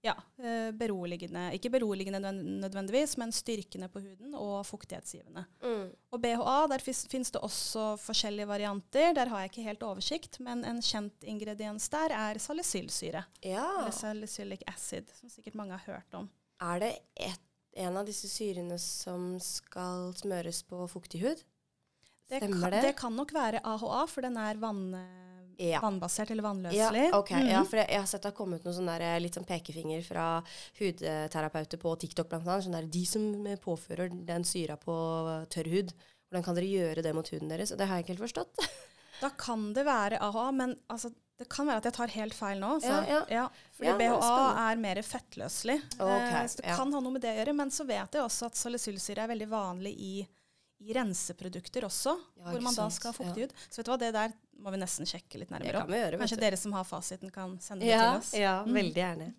[0.01, 1.51] ja, eh, beroligende.
[1.53, 5.45] Ikke beroligende nødvendigvis, men styrkende på huden og fuktighetsgivende.
[5.61, 5.91] Mm.
[6.11, 9.13] Og BHA, der fins det også forskjellige varianter.
[9.13, 13.23] Der har jeg ikke helt oversikt, men en kjent ingrediens der er salicylsyre.
[13.45, 13.67] ja.
[13.79, 16.29] Eller salicylic acid, som sikkert mange har hørt om.
[16.61, 17.39] Er det et,
[17.77, 21.41] en av disse syrene som skal smøres på fuktig hud?
[22.29, 22.81] Det Stemmer kan, det?
[22.83, 24.93] det kan nok være AHA, for den er vann,
[25.62, 25.80] Ja.
[25.84, 26.43] vannbasert eller
[26.74, 27.38] Ja, okay.
[27.38, 27.52] mm -hmm.
[27.52, 27.67] ja, Mhm.
[27.69, 30.43] for jeg, jeg har sett det har kommet noen sånne der, litt sånn pekefinger fra
[30.80, 32.62] hudterapeuter på TikTok bl.a.
[32.62, 34.95] Sånn der, de som eh, påfører den syra på
[35.50, 35.93] tørr hud,
[36.30, 37.69] hvordan kan dere gjøre det mot huden deres?
[37.76, 38.56] Det har jeg ikke helt forstått.
[39.21, 42.58] Da kan det være AHA, men altså, det kan være at jeg tar helt feil
[42.60, 42.80] nå.
[42.82, 43.43] Så, Ja, ja.
[43.71, 45.76] fordi Ja, er BHA er mer fettløselig.
[46.00, 47.54] Okay, eh, så det kan ha noe med det å gjøre.
[47.56, 50.28] Men så vet jeg også at salicylsyre er veldig vanlig i,
[50.82, 53.54] i renseprodukter også, Ja, hvor man da skal ha fuktig hud.
[53.69, 55.89] Så vet du hva, det der må vi nesten sjekke litt nærmere opp.
[55.89, 56.17] gjøre.
[56.19, 56.41] Kanskje du.
[56.41, 58.33] dere som har fasiten kan sende det Ja, til oss.
[58.33, 58.73] ja, Mm.
[58.73, 59.33] veldig gjerne.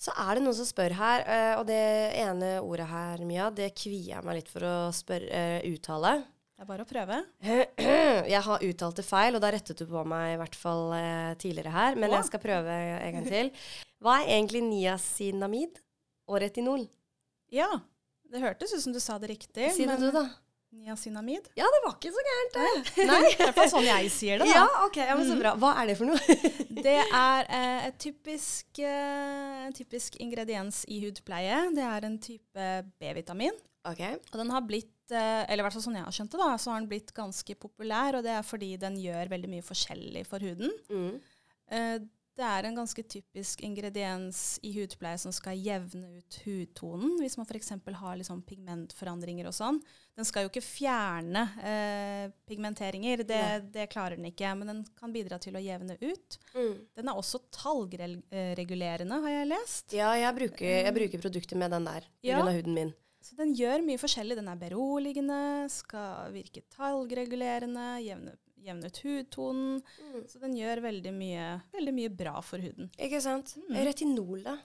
[0.00, 3.74] Så er det noen som spør her, eh, og det ene ordet her, Mia, det
[3.76, 6.24] kvier jeg meg litt for å spørre, eh, uttale.
[6.56, 7.24] Det er bare å prøve.
[8.30, 11.34] Jeg har uttalt det feil, og da rettet du på meg i hvert fall eh,
[11.40, 11.94] tidligere her.
[11.96, 12.18] Men Å.
[12.20, 13.50] jeg skal prøve en gang til.
[14.02, 15.80] Hva er egentlig niacinamid
[16.28, 16.86] og retinol?
[17.50, 17.80] Ja,
[18.30, 19.72] det hørtes ut som du sa det riktig.
[19.72, 20.26] Si det men du, da.
[20.70, 21.48] Niacinamid?
[21.58, 23.06] Ja, det var ikke så gærent, det.
[23.08, 24.60] Nei, det er i hvert fall sånn jeg sier det, da.
[24.60, 25.54] Ja, ok, ja, men så bra.
[25.58, 26.36] Hva er det for noe?
[26.86, 31.58] Det er eh, et typisk, eh, typisk ingrediens i hudpleie.
[31.76, 32.68] Det er en type
[33.02, 33.58] B-vitamin.
[33.90, 36.40] ok, Og den har blitt, eh, eller i hvert fall sånn jeg har skjønt det,
[36.40, 38.20] da, så har den blitt ganske populær.
[38.20, 40.72] Og det er fordi den gjør veldig mye forskjellig for huden.
[40.88, 41.12] mm.
[42.38, 47.48] Det er en ganske typisk ingrediens i hudpleie som skal jevne ut hudtonen, hvis man
[47.48, 47.72] f.eks.
[48.00, 49.80] har liksom pigmentforandringer og sånn.
[50.16, 53.42] Den skal jo ikke fjerne eh, pigmenteringer, det,
[53.74, 56.40] det klarer den ikke, men den kan bidra til å jevne ut.
[56.54, 56.74] Mm.
[56.96, 59.94] Den er også talgregulerende, har jeg lest.
[59.96, 62.40] Ja, jeg bruker, jeg bruker produkter med den der Ja.
[62.40, 62.94] Av huden min.
[63.20, 64.38] Så den gjør mye forskjellig.
[64.38, 65.40] Den er beroligende,
[65.72, 68.32] skal virke talgregulerende, jevne,
[68.64, 69.78] jevne ut hudtonen.
[70.28, 72.90] Så den gjør veldig mye, veldig mye bra for huden.
[73.00, 73.54] Ikke sant?
[73.68, 73.78] Mm.
[73.88, 74.56] Retinol, da?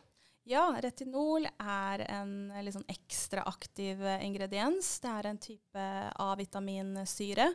[0.46, 4.92] Ja, retinol er en eh, litt sånn ekstra aktiv eh, ingrediens.
[5.02, 5.86] Det er en type
[6.22, 7.48] A-vitaminsyre.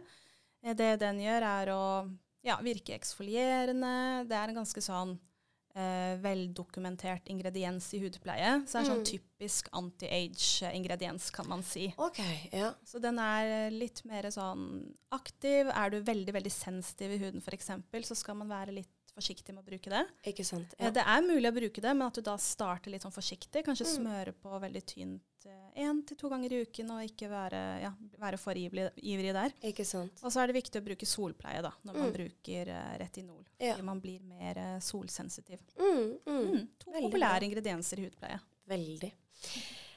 [0.64, 1.83] Eh, Det den gjør, er å
[2.42, 4.26] ja, virke eksfolierende.
[4.26, 5.14] Det er en ganske sånn
[5.75, 8.63] eh, veldokumentert ingrediens i hudpleie.
[8.67, 9.11] Så det er sånn Mm.
[9.11, 11.93] typisk anti-age-ingrediens, kan man si.
[11.99, 12.19] Ok,
[12.53, 12.73] ja.
[12.85, 15.71] Så den er eh, litt mer sånn aktiv.
[15.73, 17.71] Er du veldig, veldig sensitiv i huden f.eks.,
[18.09, 20.05] så skal man være litt forsiktig med å bruke det.
[20.33, 20.75] Ikke sant.
[20.79, 20.90] Eh, Ja.
[20.90, 23.64] Det er mulig å bruke det, men at du da starter litt sånn forsiktig.
[23.64, 23.96] Kanskje Mm.
[23.96, 25.20] smøre på veldig tynt
[25.77, 29.53] én til to ganger i uken, og ikke være, ja, være for ivrig, ivrig der.
[29.62, 30.12] Ikke sant.
[30.23, 32.16] Og så er det viktig å bruke solpleie da, når man Mm.
[32.18, 33.44] bruker eh, retinol.
[33.59, 33.73] Ja.
[33.75, 35.59] Fordi man blir mer eh, solsensitiv.
[35.79, 36.51] Mm, mm.
[36.53, 36.68] Mm.
[36.81, 38.40] To Veldig populære ingredienser i hudpleie.
[38.68, 39.12] Veldig.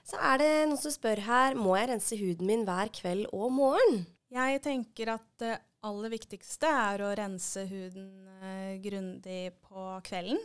[0.06, 3.52] Så er det noen som spør her, må jeg rense huden min hver kveld og
[3.52, 4.06] morgen?
[4.34, 8.08] Jeg tenker at det aller viktigste er å rense huden
[8.42, 10.40] eh, grundig på kvelden.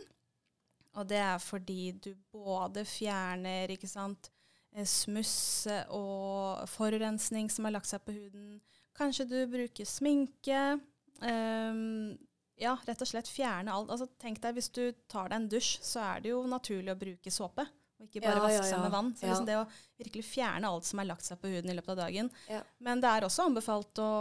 [0.97, 4.31] Og det er fordi du både fjerner sant,
[4.73, 8.59] eh, smuss og forurensning som har lagt seg på huden.
[8.97, 10.79] Kanskje du bruker sminke.
[11.19, 12.17] Um,
[12.59, 13.91] ja, rett og slett fjerne alt.
[13.93, 16.99] Altså, tenk deg hvis du tar deg en dusj, så er det jo naturlig å
[16.99, 17.65] bruke såpe.
[17.99, 18.83] Og ikke bare Ja, vaske ja, seg ja.
[18.83, 19.09] med vann.
[19.15, 19.65] Så liksom det å
[19.99, 22.31] virkelig fjerne alt som har lagt seg på huden i løpet av dagen.
[22.79, 24.11] Men det er også anbefalt å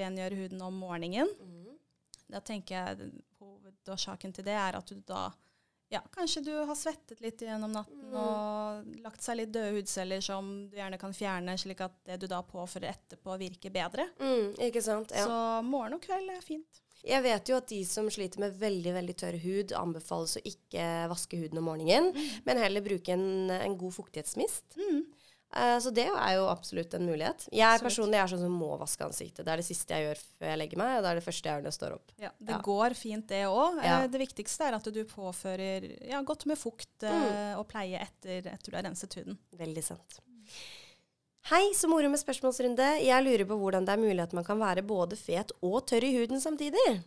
[0.00, 1.32] rengjøre huden om morgenen.
[1.40, 1.55] Mm.
[2.28, 3.10] Da tenker jeg
[3.40, 5.28] Hovedårsaken til det er at du da
[5.88, 8.14] ja, kanskje du har svettet litt gjennom natten Mm.
[8.18, 12.26] og lagt seg litt døde hudceller som du gjerne kan fjerne, slik at det du
[12.30, 14.08] da påfører etterpå, virker bedre.
[14.18, 15.10] Mm, ikke sant.
[15.14, 15.24] Ja.
[15.26, 16.80] Så morgen og kveld er fint.
[17.06, 20.86] Jeg vet jo at de som sliter med veldig veldig tørr hud, anbefales å ikke
[21.10, 22.10] vaske huden om morgenen,
[22.46, 24.74] men heller bruke en, en god fuktighetsmist.
[24.78, 25.04] Mm.
[25.54, 27.46] Eh, så det er jo absolutt en mulighet.
[27.52, 27.86] Jeg Absolutt.
[27.86, 29.44] personlig er sånn som må vaske ansiktet.
[29.46, 31.46] Det er det siste jeg gjør før jeg legger meg, og det er det første
[31.48, 32.12] jeg gjør når jeg står opp.
[32.18, 32.58] Ja, det Ja.
[32.66, 33.84] går fint, det òg.
[33.84, 34.06] Ja.
[34.06, 37.22] Det viktigste er at du påfører ja, godt med fukt Mm.
[37.30, 39.38] eh, og pleie etter, etter du har renset huden.
[39.56, 40.18] Veldig sant.
[41.46, 43.04] Hei, så moro med spørsmålsrunde.
[43.06, 46.02] Jeg lurer på hvordan det er mulig at man kan være både fet og tørr
[46.02, 47.04] i huden samtidig.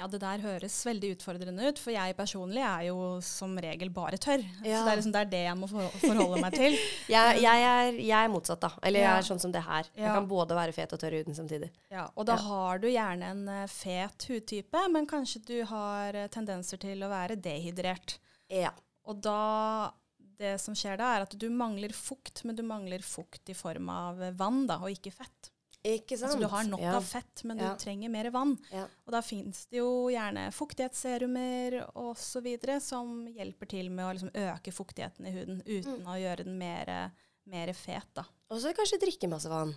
[0.00, 4.16] Ja, det der høres veldig utfordrende ut, for jeg personlig er jo som regel bare
[4.16, 4.40] tørr.
[4.64, 4.78] Ja.
[4.80, 6.76] Så det er, liksom, det er det jeg må forholde meg til.
[7.14, 8.70] Jeg, jeg, er, jeg er motsatt, da.
[8.86, 9.18] Eller jeg Ja.
[9.20, 9.90] er sånn som det her.
[9.94, 10.14] Jeg Ja.
[10.16, 11.68] kan både være fet og tørr i huden samtidig.
[11.92, 16.28] Ja, og da har du gjerne en eh, fet hudtype, men kanskje du har eh,
[16.32, 18.16] tendenser til å være dehydrert.
[18.48, 18.72] Ja.
[19.04, 19.92] Og da
[20.40, 23.90] Det som skjer da, er at du mangler fukt, men du mangler fukt i form
[23.92, 25.50] av eh, vann, da, og ikke fett.
[25.82, 26.34] Ikke sant?
[26.34, 26.94] Altså du har nok ja.
[26.98, 27.70] av fett, men Ja.
[27.72, 28.58] du trenger mer vann.
[28.70, 28.84] Ja.
[29.06, 32.80] Og da fins det jo gjerne fuktighetsserumer osv.
[32.80, 36.06] som hjelper til med å liksom øke fuktigheten i huden uten Mm.
[36.06, 37.10] å gjøre den mer,
[37.46, 38.18] mer fet.
[38.50, 39.74] Og så kanskje drikke masse vann.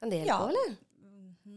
[0.00, 0.48] Kan det hjelpe Ja.
[0.48, 0.76] eller?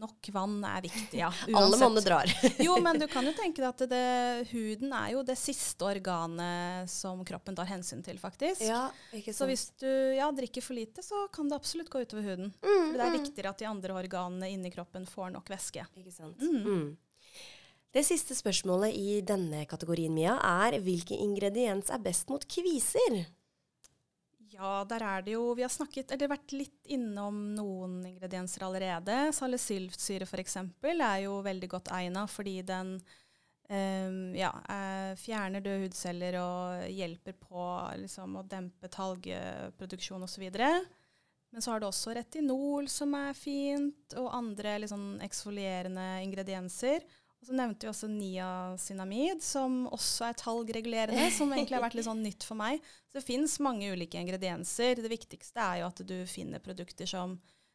[0.00, 1.28] Nok vann er viktig, ja.
[1.48, 1.56] Uansett.
[1.60, 2.32] Alle monner drar.
[2.66, 6.90] Jo, men du kan jo tenke deg at det, huden er jo det siste organet
[6.90, 8.64] som kroppen tar hensyn til, faktisk.
[8.66, 9.38] ja, ikke sant.
[9.38, 12.52] Så hvis du ja, drikker for lite, så kan det absolutt gå utover huden.
[12.58, 13.18] mm, For det er mm.
[13.20, 15.86] viktigere at de andre organene inni kroppen får nok væske.
[16.00, 16.42] Ikke sant.
[16.42, 16.64] Mm.
[16.64, 16.86] Mm.
[17.94, 23.22] Det siste spørsmålet i denne kategorien, Mia, er hvilken ingrediens er best mot kviser?
[24.54, 29.16] Ja, der er det jo Vi har snakket, eller vært litt innom noen ingredienser allerede.
[29.34, 30.56] Salicylsyre f.eks.
[30.84, 32.96] er jo veldig godt egna fordi den
[33.68, 37.64] um, ja, eh, fjerner døde hudceller og hjelper på
[38.04, 40.46] liksom, å dempe talgeproduksjon osv.
[40.54, 47.02] Men så har du også retinol, som er fint, og andre liksom eksfolierende ingredienser.
[47.44, 52.06] Og så nevnte vi også niacinamid, som også er talgregulerende, som egentlig har vært litt
[52.06, 52.78] sånn nytt for meg.
[53.10, 54.96] Så det fins mange ulike ingredienser.
[55.04, 57.34] Det viktigste er jo at du finner produkter som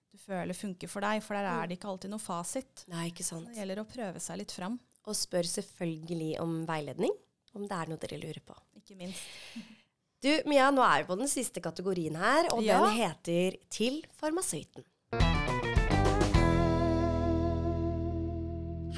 [0.10, 2.82] du føler funker for deg, for der er det ikke alltid noe fasit.
[2.89, 3.45] Nei, ikke sant.
[3.53, 4.79] Det gjelder å prøve seg litt fram.
[5.05, 7.13] Og spør selvfølgelig om veiledning,
[7.53, 8.58] om det er noe dere lurer på.
[8.82, 9.21] Ikke minst.
[10.19, 12.82] Du, Mia, nå er vi på den siste kategorien her, og Ja.
[12.84, 14.84] den heter Til farmasøyten.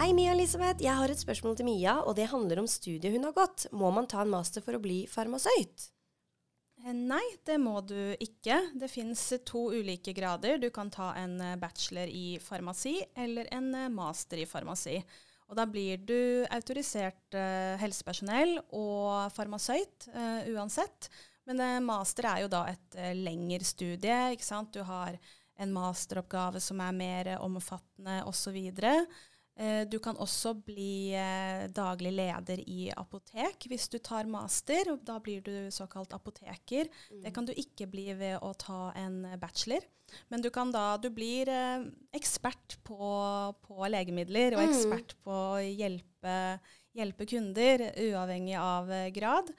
[0.02, 0.82] Hei, Mia Elisabeth.
[0.82, 3.68] Jeg har et spørsmål til Mia, og det handler om studiet hun har gått.
[3.70, 5.84] Må man ta en master for å bli farmasøyt?
[6.82, 8.56] Eh, Nei, det må du ikke.
[8.82, 10.58] Det fins to ulike grader.
[10.58, 14.96] Du kan ta en eh, bachelor i farmasi eller en eh, master i farmasi.
[15.52, 21.12] Og da blir du autorisert eh, helsepersonell og farmasøyt eh, uansett.
[21.46, 24.18] Men eh, master er jo da et lengre studie.
[24.34, 24.74] ikke sant?
[24.74, 25.22] Du har
[25.62, 28.58] en masteroppgave som er mer omfattende osv.
[28.58, 29.06] Eh,
[29.92, 34.94] Du kan også bli eh, daglig leder i apotek hvis du tar master.
[34.94, 36.88] og Da blir du såkalt apoteker.
[37.22, 39.84] Det kan du ikke bli ved å ta en bachelor.
[40.30, 41.84] Men du kan da Du blir eh,
[42.14, 42.98] ekspert på,
[43.62, 44.72] på legemidler og Mm.
[44.72, 46.60] ekspert på å hjelpe,
[46.96, 49.52] hjelpe kunder, uavhengig av eh, grad.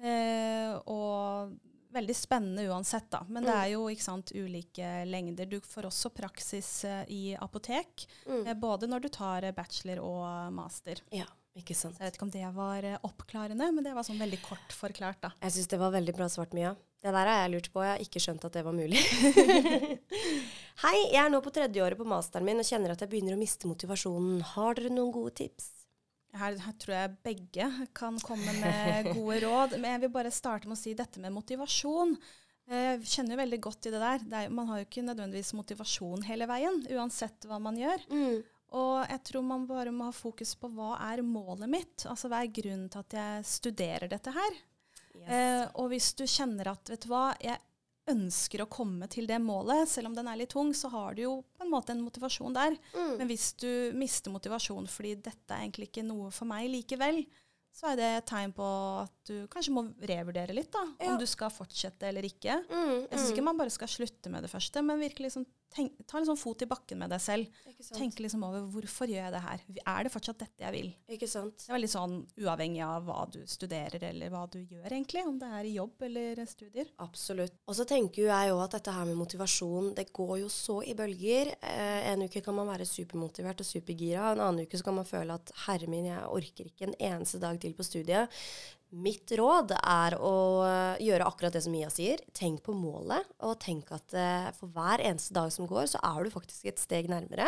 [0.00, 1.52] Eh, og
[1.92, 3.24] veldig spennende uansett, da.
[3.28, 3.60] Men det Mm.
[3.64, 5.46] er jo sant, ulike lengder.
[5.46, 8.46] Du får også praksis eh, i apotek, Mm.
[8.46, 11.00] eh, både når du tar eh, bachelor og master.
[11.10, 11.26] Ja,
[11.56, 11.96] ikke sant.
[11.96, 15.20] Så jeg vet ikke om det var oppklarende, men det var sånn veldig kort forklart,
[15.20, 15.30] da.
[15.42, 16.76] Jeg syns det var veldig bra svart, Mia.
[17.02, 19.00] Det der har jeg lurt på, jeg har ikke skjønt at det var mulig.
[20.84, 23.34] Hei, jeg er nå på tredje året på masteren min og kjenner at jeg begynner
[23.36, 24.40] å miste motivasjonen.
[24.54, 25.79] Har dere noen gode tips?
[26.38, 27.66] Her, her tror jeg begge
[27.96, 29.74] kan komme med gode råd.
[29.80, 32.14] Men jeg vil bare starte med å si dette med motivasjon.
[32.70, 34.24] Eh, Jeg kjenner jo veldig godt i det der.
[34.30, 38.04] Det er, man har jo ikke nødvendigvis motivasjon hele veien, uansett hva man gjør.
[38.14, 38.40] Mm.
[38.78, 42.04] Og jeg tror man bare må ha fokus på hva er målet mitt?
[42.06, 44.60] Altså hva er grunnen til at jeg studerer dette her?
[45.26, 47.58] Eh, og hvis du kjenner at, vet du hva, jeg
[48.10, 51.22] ønsker å komme til det målet, selv om den er litt tung, så har du
[51.24, 52.76] jo på en måte en motivasjon der.
[52.94, 53.14] Mm.
[53.20, 57.22] Men hvis du mister motivasjon fordi dette er egentlig ikke noe for meg likevel,
[57.70, 58.66] så er det et tegn på
[59.04, 60.82] at du kanskje må revurdere litt, da.
[60.98, 61.12] Ja.
[61.12, 62.56] Om du skal fortsette eller ikke.
[62.66, 65.96] Mm, Jeg syns ikke man bare skal slutte med det første, men virkelig liksom tenk,
[66.08, 67.60] ta en sånn fot i bakken med deg selv.
[67.94, 69.64] Tenk liksom over hvorfor gjør jeg det her?
[69.92, 70.90] Er det fortsatt dette jeg vil?
[71.16, 71.56] Ikke sant?
[71.62, 75.24] Det er veldig sånn uavhengig av hva du studerer eller hva du gjør, egentlig.
[75.26, 76.90] Om det er i jobb eller studier.
[77.04, 77.56] Absolutt.
[77.66, 80.80] Og så tenker jo jeg jo at dette her med motivasjon, det går jo så
[80.82, 81.54] i bølger.
[81.60, 85.08] Eh, en uke kan man være supermotivert og supergira, en annen uke så kan man
[85.08, 88.40] føle at herre min, jeg orker ikke en eneste dag til på studiet.
[88.90, 90.34] Mitt råd er å
[90.66, 92.18] eh, gjøre akkurat det som Mia sier.
[92.34, 96.26] Tenk på målet, og tenk at eh, for hver eneste dag som går, så er
[96.26, 97.46] du faktisk et steg nærmere.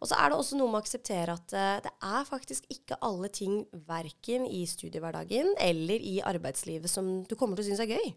[0.00, 2.98] Og så er det også noe med å akseptere at eh, det er faktisk ikke
[3.06, 7.94] alle ting, verken i studiehverdagen eller i arbeidslivet, som du kommer til å synes er
[7.94, 8.12] gøy.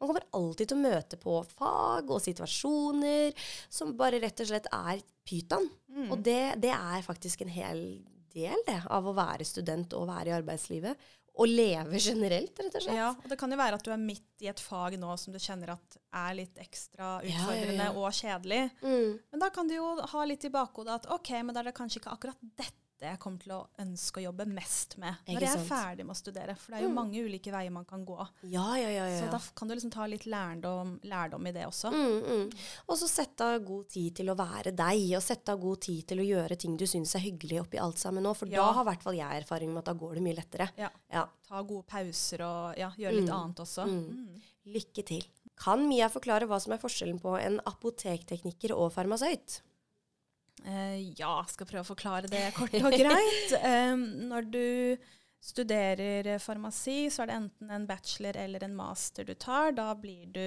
[0.00, 4.68] Man kommer alltid til å møte på fag og situasjoner som bare rett og slett
[4.72, 5.68] er pyton.
[5.92, 6.06] Mm.
[6.08, 7.82] Og det, det er faktisk en hel
[8.32, 11.08] del det, av å være student og være i arbeidslivet.
[11.38, 12.96] Og leve generelt, rett og slett.
[12.98, 15.32] Ja, og det kan jo være at du er midt i et fag nå som
[15.32, 17.94] du kjenner at er litt ekstra Ja, ja, utfordrende ja.
[17.94, 18.60] og kjedelig.
[18.82, 19.14] Mm.
[19.30, 21.76] Men da kan du jo ha litt i bakhodet at ok, men da er det
[21.78, 22.76] kanskje ikke akkurat dette
[23.08, 26.18] jeg kommer til å ønske å jobbe mest med når jeg er ferdig med å
[26.18, 26.56] studere.
[26.56, 26.94] For det er jo Mm.
[26.94, 28.18] mange ulike veier man kan gå.
[28.42, 29.06] Ja, ja, ja.
[29.06, 29.20] ja.
[29.24, 31.90] Så da kan du liksom ta litt lærdom, lærdom i det også.
[31.90, 32.52] Mm, mm.
[32.88, 36.06] Og så sette av god tid til å være deg, og sette av god tid
[36.06, 38.34] til å gjøre ting du syns er hyggelig oppi alt sammen nå.
[38.36, 40.68] For da har i hvert fall jeg erfaring med at da går det mye lettere.
[40.76, 40.90] Ja.
[41.48, 43.36] Ta gode pauser og ja, gjøre litt Mm.
[43.40, 43.86] annet også.
[43.86, 44.28] Mm.
[44.28, 44.40] Mm.
[44.66, 45.24] Lykke til.
[45.56, 49.60] Kan Mia forklare hva som er forskjellen på en apotektekniker og farmasøyt?
[50.64, 53.54] Eh, ja, skal prøve å forklare det kort og greit.
[53.64, 54.66] Um, når du
[55.40, 59.72] studerer farmasi, så er det enten en bachelor eller en master du tar.
[59.76, 60.44] Da blir du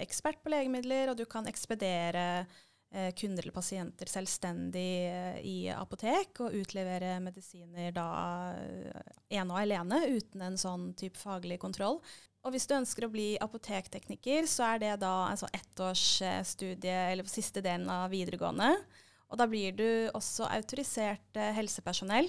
[0.00, 6.42] ekspert på legemidler, og du kan ekspedere eh, kunder eller pasienter selvstendig eh, i apotek
[6.42, 8.08] og utlevere medisiner da
[9.30, 12.02] ene og alene uten en sånn type faglig kontroll.
[12.42, 17.30] Og hvis du ønsker å bli apotektekniker, så er det da en sånn ettårsstudie, eller
[17.30, 18.74] siste delen av videregående.
[19.32, 22.28] Og da blir du også autorisert eh, helsepersonell.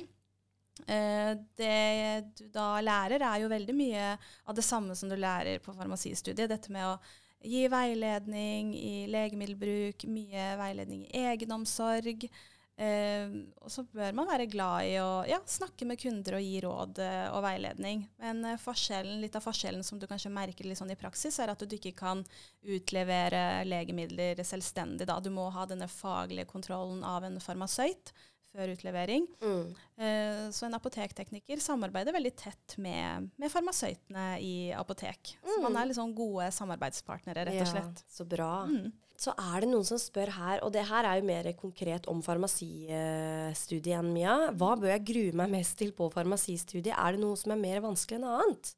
[0.88, 5.60] Eh, det du da lærer, er jo veldig mye av det samme som du lærer
[5.64, 6.50] på farmasistudiet.
[6.50, 6.96] Dette med å
[7.44, 12.26] gi veiledning i legemiddelbruk, mye veiledning i egenomsorg.
[12.74, 13.30] Eh,
[13.62, 17.02] og så bør man være glad i å ja, snakke med kunder og gi råd
[17.06, 18.06] eh, og veiledning.
[18.24, 21.62] Men eh, litt av forskjellen som du kanskje merker litt sånn i praksis, er at
[21.62, 22.24] du ikke kan
[22.64, 25.08] utlevere legemidler selvstendig.
[25.10, 25.20] Da.
[25.22, 28.14] Du må ha denne faglige kontrollen av en farmasøyt
[28.54, 29.26] før utlevering.
[29.42, 29.70] Mm.
[29.98, 35.36] Eh, så en apotektekniker samarbeider veldig tett med, med farmasøytene i apotek.
[35.42, 38.04] Så man er liksom gode samarbeidspartnere, rett og slett.
[38.06, 38.52] Ja, så bra.
[38.70, 38.92] Mm.
[39.24, 42.20] Så er det noen som spør her, og det her er jo mer konkret om
[42.26, 44.38] farmasistudiet enn Mia.
[44.52, 46.96] Hva bør jeg grue meg mest til på farmasistudiet?
[46.98, 48.74] Er det noe som er mer vanskelig enn annet?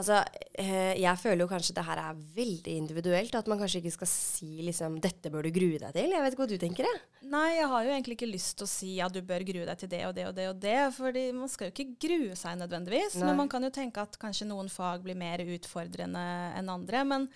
[0.00, 0.22] Altså,
[0.56, 3.34] eh, jeg føler jo kanskje det her er veldig individuelt.
[3.36, 6.14] At man kanskje ikke skal si liksom 'dette bør du grue deg til'.
[6.16, 7.28] Jeg vet ikke hva du tenker, jeg.
[7.28, 9.78] Nei, jeg har jo egentlig ikke lyst til å si at du bør grue deg
[9.78, 12.58] til det og det og det og det, fordi man skal jo ikke grue seg
[12.58, 13.16] nødvendigvis.
[13.20, 13.26] Nei.
[13.26, 16.24] Men man kan jo tenke at kanskje noen fag blir mer utfordrende
[16.56, 17.04] enn andre.
[17.04, 17.28] Men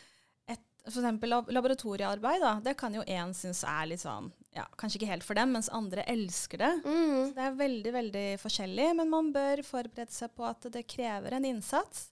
[0.91, 5.11] eksempel lab laboratoriearbeid, da, det kan jo én synes er litt sånn ja, Kanskje ikke
[5.11, 6.73] helt for dem, mens andre elsker det.
[6.87, 7.17] Mm.
[7.29, 11.37] Så det er veldig, veldig forskjellig, men man bør forberede seg på at det krever
[11.37, 12.07] en innsats.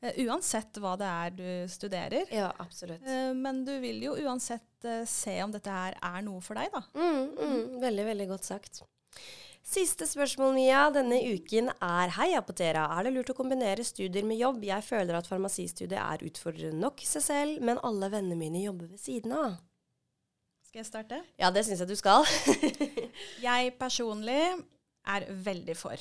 [0.00, 2.32] Uh, uansett hva det er du studerer.
[2.32, 3.04] Ja, absolutt.
[3.04, 6.72] Uh, men du vil jo uansett uh, se om dette her er noe for deg,
[6.72, 6.80] da.
[6.96, 8.82] Mm, mm, veldig, veldig godt sagt.
[9.62, 12.88] Siste spørsmål, Mia, denne uken er Hei, Apotera.
[12.96, 14.64] Er det lurt å kombinere studier med jobb?
[14.66, 18.90] Jeg føler at farmasistudiet er utfordrende nok i seg selv, men alle vennene mine jobber
[18.90, 19.54] ved siden av.
[20.66, 21.20] Skal jeg starte?
[21.38, 22.26] Ja, det syns jeg du skal.
[23.46, 24.40] Jeg personlig
[25.12, 26.00] er veldig for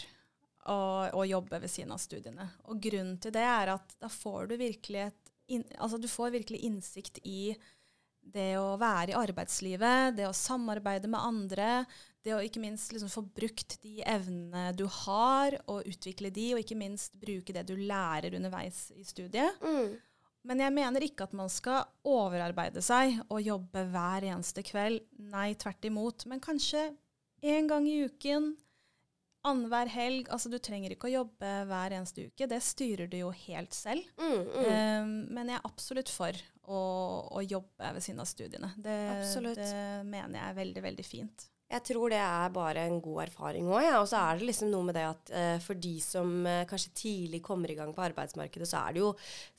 [0.72, 0.78] å,
[1.20, 2.48] å jobbe ved siden av studiene.
[2.72, 6.34] Og grunnen til det er at da får du virkelig et in, altså du får
[6.38, 7.52] virkelig innsikt i
[8.22, 11.70] det å være i arbeidslivet, det å samarbeide med andre,
[12.26, 16.62] det å ikke minst liksom få brukt de evnene du har, og utvikle de, og
[16.62, 19.58] ikke minst bruke det du lærer underveis i studiet.
[19.66, 19.98] Mm.
[20.48, 25.04] Men jeg mener ikke at man skal overarbeide seg og jobbe hver eneste kveld.
[25.30, 26.26] Nei, tvert imot.
[26.30, 26.90] Men kanskje
[27.46, 28.56] én gang i uken,
[29.46, 30.32] annenhver helg.
[30.34, 32.50] Altså, du trenger ikke å jobbe hver eneste uke.
[32.50, 34.06] Det styrer du jo helt selv.
[34.18, 34.66] Mm, mm.
[34.66, 36.82] Um, men jeg er absolutt for å,
[37.38, 38.74] å jobbe ved siden av studiene.
[38.82, 38.98] Det,
[39.62, 39.72] det
[40.10, 41.51] mener jeg er veldig, veldig fint.
[41.72, 43.94] Jeg tror det er bare en god erfaring òg, ja.
[44.02, 46.92] Og så er det liksom noe med det at eh, for de som eh, kanskje
[46.98, 49.12] tidlig kommer i gang på arbeidsmarkedet, så er det jo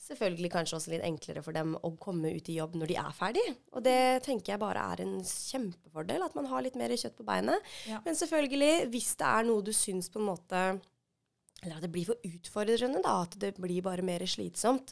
[0.05, 3.15] selvfølgelig kanskje også litt enklere for dem å komme ut i jobb når de er
[3.17, 3.45] ferdig.
[3.73, 3.97] Og det
[4.27, 7.71] tenker jeg bare er en kjempefordel, at man har litt mer kjøtt på beinet.
[7.89, 8.03] Ja.
[8.05, 10.65] Men selvfølgelig, hvis det er noe du syns på en måte
[11.63, 14.91] Eller at det blir for utfordrende, da, at det blir bare mer slitsomt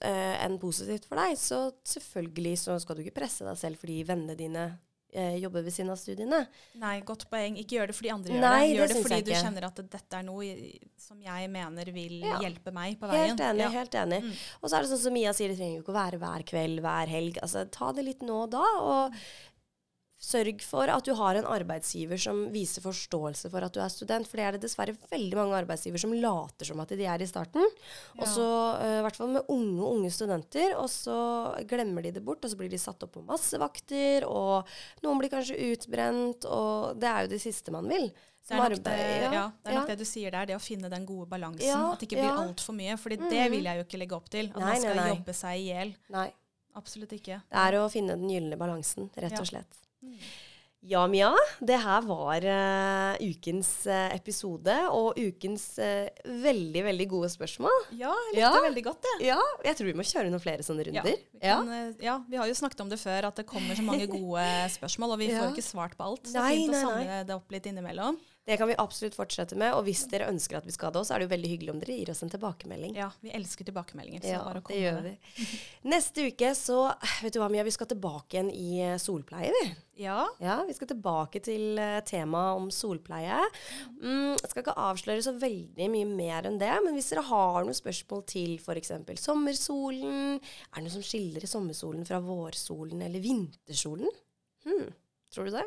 [0.00, 1.58] eh, enn positivt for deg, så
[1.90, 4.68] selvfølgelig så skal du ikke presse deg selv fordi vennene dine
[5.14, 6.40] eh, jobbe ved siden av studiene.
[6.82, 7.56] Nei, godt poeng.
[7.60, 8.74] Ikke gjør det fordi andre gjør Nei, det.
[8.76, 10.50] Gjør det, det fordi du kjenner at dette er noe
[11.04, 12.38] som jeg mener vil Ja.
[12.42, 13.32] hjelpe meg på veien.
[13.34, 13.64] Helt enig.
[13.64, 13.70] Ja.
[13.78, 14.20] helt enig.
[14.24, 14.36] Mm.
[14.62, 16.46] Og så er det sånn som Mia sier, det trenger jo ikke å være hver
[16.50, 17.38] kveld, hver helg.
[17.42, 19.14] Altså, ta det litt nå og da, og
[20.24, 24.26] sørg for at du har en arbeidsgiver som viser forståelse for at du er student.
[24.30, 27.28] For det er det dessverre veldig mange arbeidsgiver som later som at de er i
[27.28, 27.64] starten.
[28.18, 28.48] Og så,
[28.80, 31.16] eh, i hvert fall med unge unge studenter, og så
[31.68, 34.64] glemmer de det bort, og så blir de satt opp på masse vakter, og
[35.04, 38.08] noen blir kanskje utbrent, og det er jo det siste man vil.
[38.44, 38.94] Det er, nok det,
[39.32, 39.78] ja, det er ja.
[39.78, 41.64] nok det du sier der, det å finne den gode balansen.
[41.64, 42.40] Ja, at det ikke blir ja.
[42.42, 42.96] altfor mye.
[43.00, 43.50] For det Mhm.
[43.54, 44.50] vil jeg jo ikke legge opp til.
[44.52, 45.14] At Nei, man skal nei, nei.
[45.16, 45.94] jobbe seg i hjel.
[46.76, 47.38] Absolutt ikke.
[47.48, 49.80] Det er å finne den gylne balansen, rett og slett.
[50.84, 51.30] Ja, Mia.
[51.64, 56.10] Det her var uh, ukens eh, episode, og ukens uh,
[56.44, 57.72] veldig, veldig gode spørsmål.
[57.96, 58.50] Ja, jeg likte Ja.
[58.66, 59.14] veldig godt, det.
[59.30, 61.16] Ja, jeg tror vi må kjøre noen flere sånne Ja, runder.
[61.32, 61.72] vi kan,
[62.04, 64.44] ja, vi har jo snakket om det før, at det kommer så mange gode
[64.76, 65.40] spørsmål, og vi Ja.
[65.40, 66.28] får ikke svart på alt.
[66.28, 68.20] Så Nei, fint å samle det opp litt innimellom.
[68.44, 69.72] Det kan vi absolutt fortsette med.
[69.72, 71.72] Og hvis dere ønsker at vi skal det også, så er det jo veldig hyggelig
[71.72, 72.92] om dere gir oss en tilbakemelding.
[72.98, 74.20] Ja, vi elsker tilbakemeldinger.
[74.20, 75.14] Så Ja, bare kom det gjør vi.
[75.88, 76.78] Neste uke så
[77.24, 79.62] Vet du hva, Mia, vi skal tilbake igjen i eh, solpleie, vi.
[80.04, 83.38] Ja, Ja, vi skal tilbake til uh, temaet om solpleie.
[84.02, 87.62] Mm, jeg skal ikke avsløre så veldig mye mer enn det, men hvis dere har
[87.64, 88.90] noen spørsmål til f.eks.
[89.22, 94.10] sommersolen Er det noe som skiller sommersolen fra vårsolen eller vintersolen?
[94.66, 94.90] Hmm,
[95.32, 95.64] tror du det?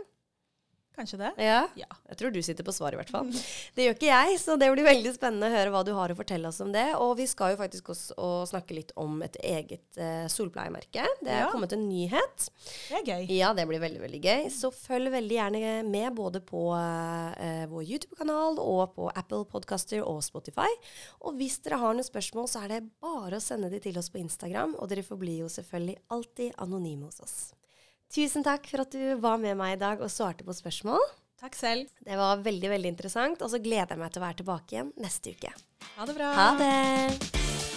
[0.97, 1.29] Kanskje det?
[1.45, 1.61] Ja.
[1.79, 1.87] Ja.
[2.09, 3.29] Jeg tror du sitter på svaret, i hvert fall.
[3.77, 6.17] Det gjør ikke jeg, så det blir veldig spennende å høre hva du har å
[6.17, 6.87] fortelle oss om det.
[7.03, 11.05] Og vi skal jo faktisk også snakke litt om et eget eh, solpleiemerke.
[11.21, 11.49] Det er Ja.
[11.53, 12.47] kommet en nyhet.
[12.89, 13.27] Det er gøy.
[13.37, 14.47] Ja, det blir veldig, veldig gøy.
[14.53, 20.23] Så følg veldig gjerne med både på eh, vår YouTube-kanal og på Apple Podcaster og
[20.25, 20.69] Spotify.
[21.21, 24.09] Og hvis dere har noen spørsmål, så er det bare å sende de til oss
[24.09, 24.75] på Instagram.
[24.81, 27.37] Og dere forblir jo selvfølgelig alltid anonyme hos oss.
[28.13, 31.03] Tusen takk for at du var med meg i dag og svarte på spørsmål.
[31.37, 31.91] Takk selv.
[32.01, 33.43] Det var veldig, veldig interessant.
[33.45, 35.53] Og så gleder jeg meg til å være tilbake igjen neste uke.
[35.97, 36.31] Ha det bra.
[36.39, 37.76] Ha det!